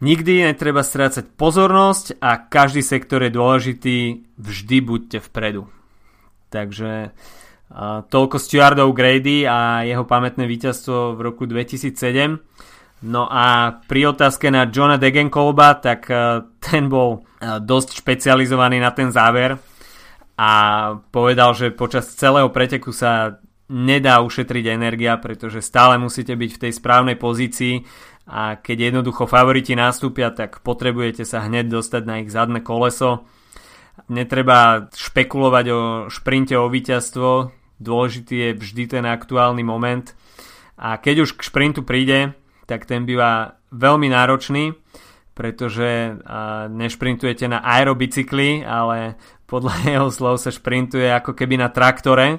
[0.00, 3.96] Nikdy netreba strácať pozornosť a každý sektor je dôležitý,
[4.40, 5.68] vždy buďte vpredu.
[6.48, 7.12] Takže
[8.08, 12.40] toľko Stuartov Grady a jeho pamätné víťazstvo v roku 2007.
[13.00, 18.92] No a pri otázke na Johna Degenkolba, tak uh, ten bol uh, dosť špecializovaný na
[18.92, 19.56] ten záver
[20.36, 20.50] a
[21.08, 23.40] povedal, že počas celého preteku sa
[23.70, 27.86] nedá ušetriť energia, pretože stále musíte byť v tej správnej pozícii
[28.28, 33.24] a keď jednoducho favoriti nastúpia, tak potrebujete sa hneď dostať na ich zadné koleso.
[34.10, 35.80] Netreba špekulovať o
[36.10, 40.12] šprinte o víťazstvo, dôležitý je vždy ten aktuálny moment
[40.80, 42.32] a keď už k šprintu príde,
[42.70, 44.70] tak ten býva veľmi náročný,
[45.34, 46.14] pretože
[46.70, 49.18] nešprintujete na aerobicykli, ale
[49.50, 52.38] podľa jeho slov sa šprintuje ako keby na traktore.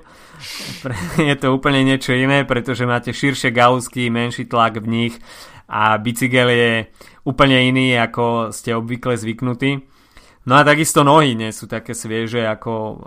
[1.19, 5.15] Je to úplne niečo iné, pretože máte širšie gausky, menší tlak v nich
[5.71, 6.71] a bicykel je
[7.23, 9.79] úplne iný, ako ste obvykle zvyknutí.
[10.43, 12.97] No a takisto nohy nie sú také svieže ako uh,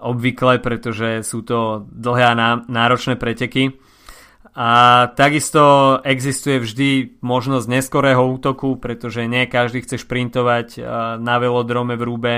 [0.00, 3.76] obvykle, pretože sú to dlhé a náročné preteky.
[4.56, 4.68] A
[5.12, 6.90] takisto existuje vždy
[7.20, 10.84] možnosť neskorého útoku, pretože nie každý chce šprintovať uh,
[11.20, 12.34] na velodrome v Rúbe.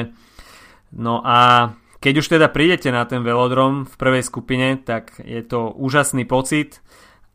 [0.90, 1.70] No a
[2.02, 6.82] keď už teda prídete na ten velodrom v prvej skupine, tak je to úžasný pocit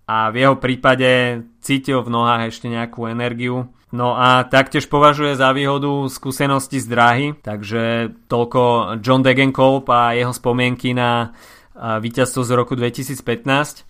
[0.04, 3.72] a v jeho prípade cítil v nohách ešte nejakú energiu.
[3.94, 10.34] No a taktiež považuje za výhodu skúsenosti z dráhy, takže toľko John Degenkolb a jeho
[10.36, 11.32] spomienky na
[11.78, 13.86] víťazstvo z roku 2015.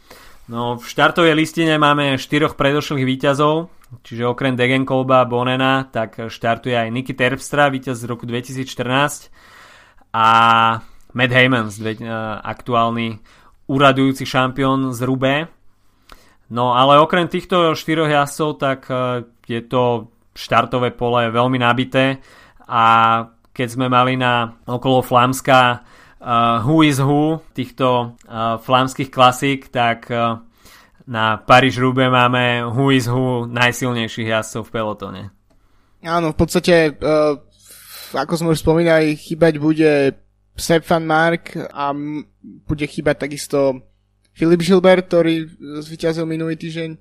[0.48, 3.72] No v štartovej listine máme štyroch predošlých víťazov,
[4.04, 9.32] čiže okrem Degenkolba a Bonena, tak štartuje aj Niky Terpstra, víťaz z roku 2014
[10.12, 10.28] a
[11.16, 11.72] Matt Heyman,
[12.44, 13.24] aktuálny
[13.72, 15.48] uradujúci šampión z Rubé,
[16.54, 22.22] No ale okrem týchto štyroch jazdcov, tak e, je to štartové pole veľmi nabité.
[22.70, 22.86] A
[23.50, 25.82] keď sme mali na okolo Flámska
[26.24, 30.40] uh, who is who týchto uh, flámskych klasík, tak uh,
[31.04, 35.24] na Paríž-Rube máme who is who najsilnejších jazdcov v pelotone.
[36.04, 37.36] Áno, v podstate, uh,
[38.16, 39.92] ako sme už spomínali, chýbať bude
[40.56, 41.92] Sepp van Mark a
[42.68, 43.84] bude chýbať takisto
[44.34, 45.46] Filip Žilber, ktorý
[45.84, 46.98] zvyťazil minulý týždeň,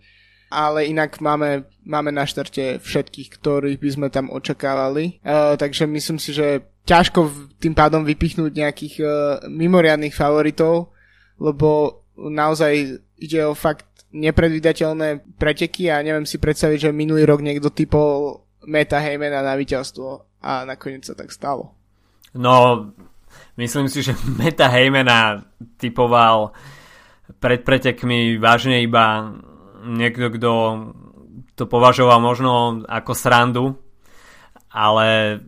[0.52, 5.22] ale inak máme, máme na štarte všetkých, ktorých by sme tam očakávali.
[5.24, 9.10] Uh, takže myslím si, že ťažko tým pádom vypichnúť nejakých uh,
[9.46, 10.90] mimoriadných favoritov,
[11.38, 17.72] lebo naozaj ide o fakt nepredvídateľné preteky a neviem si predstaviť, že minulý rok niekto
[17.72, 21.74] typol Meta Heymana na víťazstvo a nakoniec sa tak stalo.
[22.36, 22.86] No,
[23.56, 25.48] myslím si, že Meta Heymana
[25.80, 26.52] typoval
[27.40, 29.32] pred pretekmi vážne iba
[29.82, 30.52] niekto, kto
[31.56, 33.64] to považoval možno ako srandu,
[34.70, 35.40] ale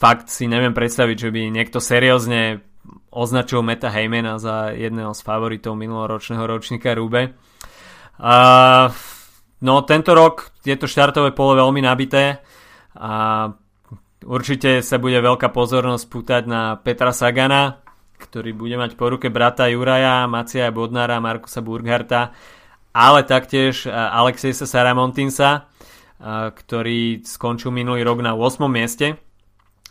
[0.00, 2.64] fakt si neviem predstaviť, že by niekto seriózne
[3.12, 7.36] označil Meta Heymana za jedného z favoritov minuloročného ročníka Rube.
[8.16, 8.88] Uh,
[9.60, 12.40] no tento rok je to štartové pole veľmi nabité
[12.96, 13.48] a
[14.24, 17.80] určite sa bude veľká pozornosť pútať na Petra Sagana,
[18.20, 22.36] ktorý bude mať po ruke brata Juraja, Macia Bodnára, Markusa Burgharta,
[22.92, 25.60] ale taktiež e, Alexejsa Saramontinsa, e,
[26.52, 28.60] ktorý skončil minulý rok na 8.
[28.68, 29.16] mieste,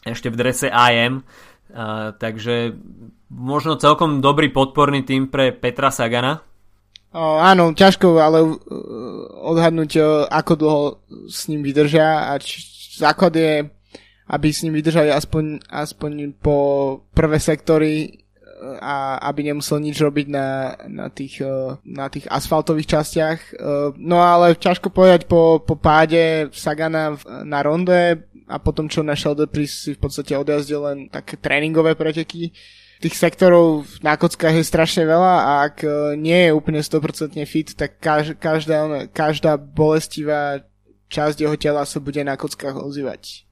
[0.06, 1.24] ešte v drese AM, e,
[2.16, 2.76] takže
[3.30, 6.42] možno celkom dobrý podporný tým pre Petra Sagana.
[7.10, 8.46] O, áno, ťažko ale
[9.42, 9.92] odhadnúť,
[10.30, 10.82] ako dlho
[11.26, 12.62] s ním vydržia a či,
[13.02, 13.66] základ je
[14.30, 16.58] aby s ním vydržali aspoň, aspoň po
[17.18, 18.22] prvé sektory
[18.80, 23.40] a aby nemusel nič robiť na, na, tých, e, na tých asfaltových častiach.
[23.40, 23.52] E,
[23.96, 27.16] no ale ťažko povedať po, po páde Sagana
[27.48, 32.52] na ronde a potom čo na Sheldon si v podstate odjazdil len také tréningové preteky.
[33.00, 35.90] Tých sektorov na kockách je strašne veľa a ak e,
[36.20, 40.60] nie je úplne 100% fit, tak každá, každá bolestivá
[41.08, 43.48] časť jeho tela sa bude na kockách ozývať.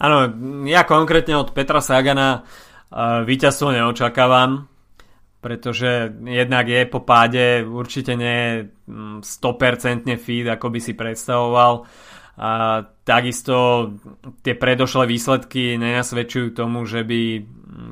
[0.00, 0.32] Áno,
[0.64, 2.48] ja konkrétne od Petra Sagana
[2.98, 4.66] víťazstvo neočakávam,
[5.40, 8.68] pretože jednak je po páde určite nie
[9.22, 11.86] 100% mm, fit, ako by si predstavoval.
[12.40, 12.50] A
[13.04, 13.88] takisto
[14.40, 17.44] tie predošlé výsledky nenasvedčujú tomu, že by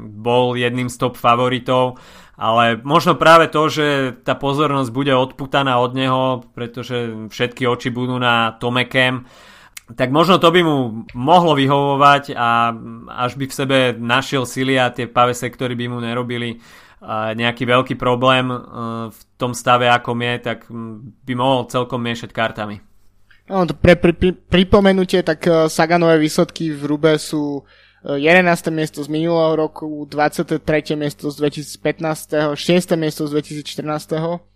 [0.09, 2.01] bol jedným z top favoritov,
[2.39, 3.87] ale možno práve to, že
[4.25, 9.29] tá pozornosť bude odputaná od neho, pretože všetky oči budú na Tomekem,
[9.97, 12.77] tak možno to by mu mohlo vyhovovať a
[13.25, 16.61] až by v sebe našiel sily a tie pave sektory by mu nerobili
[17.35, 18.51] nejaký veľký problém
[19.09, 20.67] v tom stave, ako je, tak
[21.23, 22.83] by mohol celkom miešať kartami.
[23.49, 27.65] No, pre, pri, pri, pripomenutie, tak e, Saganové výsledky v Rube sú
[28.05, 28.45] 11.
[28.45, 30.61] E, miesto z minulého roku, 23.
[31.01, 31.49] miesto z
[31.81, 33.01] 2015., 6.
[33.01, 34.48] miesto z 2014.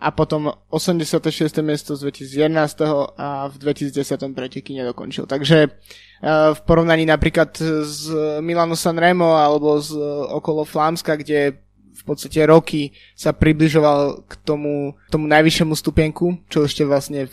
[0.00, 1.60] a potom 86.
[1.60, 3.20] miesto z 2011.
[3.20, 4.32] a v 2010.
[4.32, 5.28] preteky nedokončil.
[5.28, 7.52] Takže uh, v porovnaní napríklad
[7.84, 8.08] s
[8.40, 9.92] Milano Sanremo alebo z
[10.32, 11.60] okolo Flámska, kde
[12.00, 17.28] v podstate roky sa približoval k tomu, tomu najvyššiemu stupienku, čo ešte vlastne,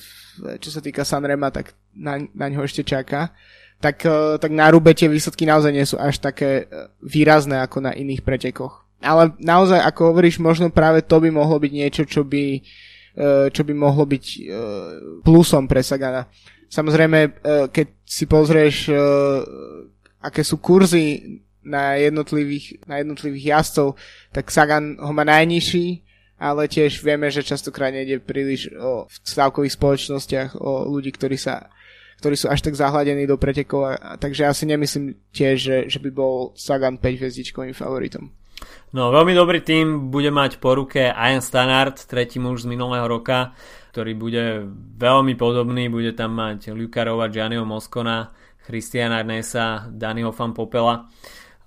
[0.59, 3.31] čo sa týka Sanrema, tak na, na ňo ešte čaká,
[3.79, 6.67] tak, eh, tak na Rube tie výsledky naozaj nie sú až také
[6.99, 8.86] výrazné ako na iných pretekoch.
[9.01, 12.61] Ale naozaj, ako hovoríš, možno práve to by mohlo byť niečo, čo by,
[13.17, 14.25] eh, čo by mohlo byť
[15.21, 16.25] plusom pre Sagana.
[16.67, 17.39] Samozrejme,
[17.71, 18.91] keď si pozrieš,
[20.19, 23.95] aké sú kurzy na jednotlivých, na jednotlivých jazdcov,
[24.31, 26.03] tak Sagan ho má najnižší,
[26.39, 31.67] ale tiež vieme, že častokrát nejde príliš o, v stavkových spoločnostiach o ľudí, ktorí sa
[32.17, 35.77] ktorí sú až tak zahladení do pretekov, a, a, takže ja si nemyslím tiež, že,
[35.85, 38.33] že by bol Sagan 5 hviezdičkovým favoritom.
[38.95, 43.51] No, veľmi dobrý tým bude mať po ruke Ian Stannard, tretí muž z minulého roka,
[43.91, 44.43] ktorý bude
[44.97, 48.31] veľmi podobný, bude tam mať Luka Rova, Gianniho Moscona,
[48.63, 51.03] Christiana Arnesa, Daniho Fan Popela.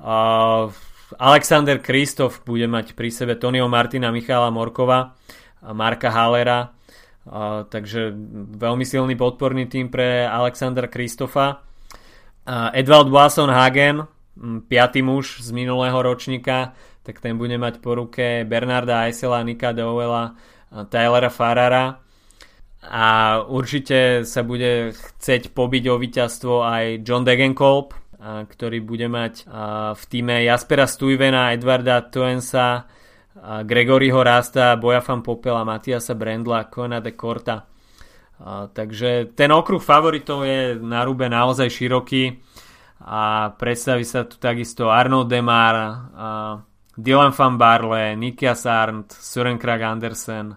[0.00, 0.72] Uh,
[1.18, 5.12] Alexander Kristof bude mať pri sebe Tonio Martina, Michala Morkova,
[5.74, 8.14] Marka Halera, uh, takže
[8.56, 11.66] veľmi silný podporný tým pre Alexandra Kristofa.
[12.48, 14.08] Uh, Edvald Wasson Hagen,
[14.40, 16.72] piatý muž z minulého ročníka,
[17.04, 20.36] tak ten bude mať po ruke Bernarda Eisela, Nika Dowella,
[20.88, 22.00] Tylera Farara
[22.80, 23.06] a
[23.44, 29.48] určite sa bude chceť pobiť o víťazstvo aj John Degenkolb, ktorý bude mať
[29.96, 32.84] v týme Jaspera Stuyvena, Edvarda Toensa,
[33.40, 37.64] Gregoryho Rasta, Bojafan Popela, Matiasa Brendla, Kona de Korta.
[38.72, 42.40] Takže ten okruh favoritov je na rube naozaj široký
[43.00, 45.76] a predstaví sa tu takisto Arnold Demar,
[46.92, 50.52] Dylan van Barle, Nikia Sarnt, Søren Krag Andersen,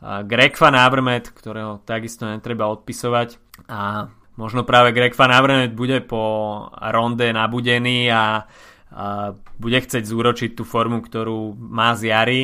[0.00, 3.40] Greg van Avermaet, ktorého takisto netreba odpisovať.
[3.68, 8.24] A možno práve Greg Van Avermaet bude po ronde nabudený a, a
[9.60, 12.42] bude chcieť zúročiť tú formu, ktorú má z jary.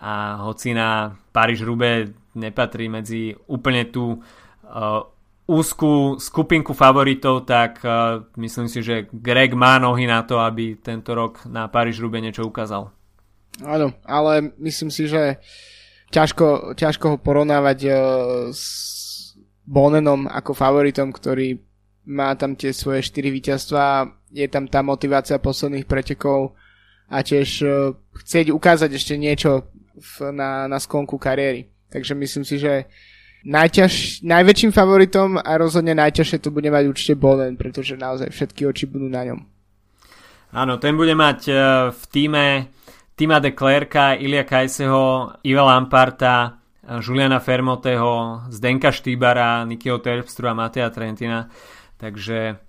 [0.00, 5.13] A hoci na Paríž Rube nepatrí medzi úplne tú uh,
[5.44, 11.12] úzkú skupinku favoritov, tak uh, myslím si, že Greg má nohy na to, aby tento
[11.12, 12.88] rok na Paríž Rube niečo ukázal.
[13.60, 15.38] Áno, ale myslím si, že
[16.10, 17.94] ťažko, ťažko ho porovnávať uh,
[18.50, 19.36] s
[19.68, 21.60] Bonenom ako favoritom, ktorý
[22.08, 23.84] má tam tie svoje 4 víťazstva,
[24.32, 26.56] je tam tá motivácia posledných pretekov
[27.12, 31.68] a tiež uh, chcieť ukázať ešte niečo v, na, na skonku kariéry.
[31.92, 32.88] Takže myslím si, že
[33.44, 38.88] najťaž, najväčším favoritom a rozhodne najťažšie to bude mať určite Bolen, pretože naozaj všetky oči
[38.88, 39.40] budú na ňom.
[40.54, 41.56] Áno, ten bude mať uh,
[41.92, 42.44] v týme
[43.14, 46.58] Tima de Klerka, Ilia Kajseho, Iva Lamparta,
[47.00, 51.48] Juliana Fermoteho, Zdenka Štýbara, Nikio Terpstru a Matea Trentina.
[51.96, 52.60] Takže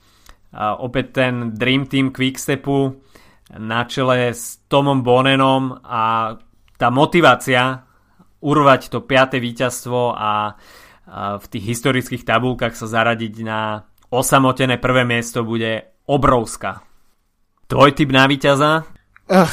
[0.55, 2.95] opäť ten Dream Team Quickstepu
[3.59, 6.33] na čele s Tomom Bonenom a
[6.79, 7.84] tá motivácia
[8.45, 10.53] urvať to piaté víťazstvo a
[11.41, 16.81] v tých historických tabulkách sa zaradiť na osamotené prvé miesto bude obrovská.
[17.65, 18.85] Tvoj typ na víťaza?
[19.25, 19.49] Uh,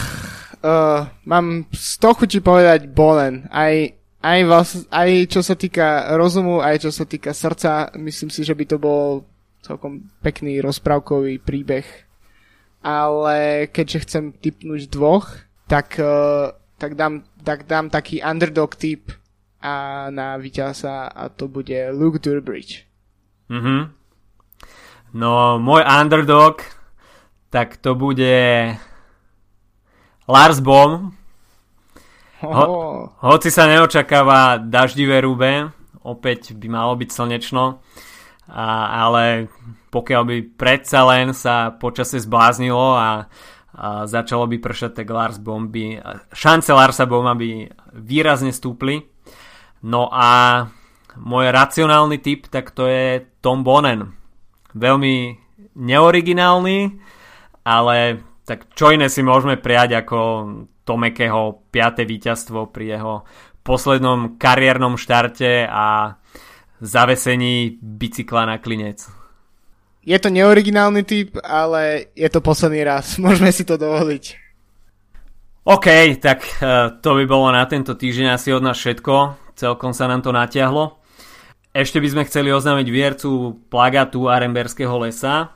[0.60, 3.48] uh, mám z toho ti povedať Bonen.
[3.48, 3.72] Aj
[4.22, 8.54] aj, vás, aj čo sa týka rozumu, aj čo sa týka srdca, myslím si, že
[8.54, 9.26] by to bol
[9.66, 11.86] celkom pekný rozprávkový príbeh.
[12.86, 15.26] Ale keďže chcem typnúť dvoch,
[15.66, 19.14] tak, uh, tak, dám, tak dám taký underdog typ
[19.62, 22.82] a na víťaza a to bude Luke Durbridge.
[23.46, 23.94] Mhm.
[25.14, 26.66] No, môj underdog,
[27.54, 28.74] tak to bude
[30.26, 31.14] Lars Bohm,
[32.42, 35.70] Ho, hoci sa neočakáva daždivé rúbe,
[36.02, 37.78] opäť by malo byť slnečno,
[38.50, 38.66] a,
[39.06, 39.46] ale
[39.94, 43.30] pokiaľ by predsa len sa počasie zbláznilo a,
[43.72, 45.96] a začalo by pršať, tak Lars Bomby,
[46.32, 49.00] šance Larsa Boma by výrazne stúpli.
[49.88, 50.62] No a
[51.16, 54.12] môj racionálny typ, tak to je Tom Bonen.
[54.76, 55.40] Veľmi
[55.76, 57.00] neoriginálny,
[57.64, 57.96] ale
[58.44, 60.18] tak čo iné si môžeme prijať ako
[60.84, 62.04] Tomekého 5.
[62.04, 63.14] víťazstvo pri jeho
[63.62, 66.18] poslednom kariérnom štarte a
[66.82, 69.21] zavesení bicykla na klinec.
[70.02, 73.16] Je to neoriginálny typ, ale je to posledný raz.
[73.22, 74.42] Môžeme si to dovoliť.
[75.62, 79.38] OK, tak uh, to by bolo na tento týždeň asi od nás všetko.
[79.54, 80.98] Celkom sa nám to natiahlo.
[81.70, 85.54] Ešte by sme chceli oznámiť viercu plagatu Aremberského lesa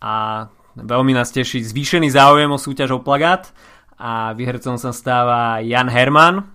[0.00, 3.52] a veľmi nás teší zvýšený záujem o súťaž o plagát
[3.94, 6.48] a vyhrcom sa stáva Jan Herman.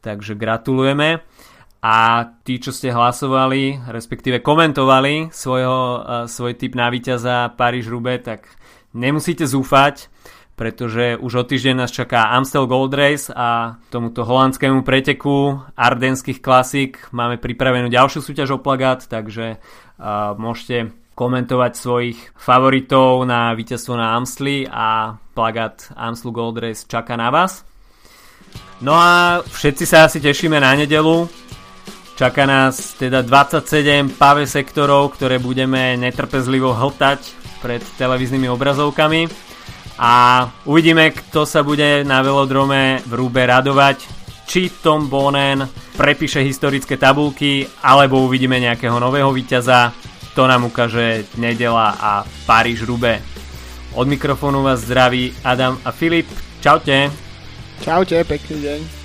[0.00, 1.20] takže gratulujeme.
[1.80, 8.40] A tí, čo ste hlasovali, respektíve komentovali svojho, svoj typ na víťaza Paríž-Roubaix, tak
[8.92, 10.12] nemusíte zúfať,
[10.60, 17.08] pretože už o týždeň nás čaká Amstel Gold Race a tomuto holandskému preteku ardenských klasík
[17.16, 24.20] máme pripravenú ďalšiu súťaž o plagát, takže uh, môžete komentovať svojich favoritov na víťazstvo na
[24.20, 27.64] Amstli a plagát Amstel Gold Race čaká na vás.
[28.84, 31.24] No a všetci sa asi tešíme na nedelu,
[32.20, 37.16] Čaká nás teda 27 pavé sektorov, ktoré budeme netrpezlivo hltať
[37.64, 39.24] pred televíznymi obrazovkami.
[39.96, 44.04] A uvidíme, kto sa bude na velodrome v Rúbe radovať.
[44.44, 45.64] Či Tom Bonen
[45.96, 49.96] prepíše historické tabulky, alebo uvidíme nejakého nového víťaza.
[50.36, 53.16] To nám ukáže nedela a Paríž Rube.
[53.96, 56.28] Od mikrofónu vás zdraví Adam a Filip.
[56.60, 57.08] Čaute.
[57.80, 58.99] Čaute, pekný deň.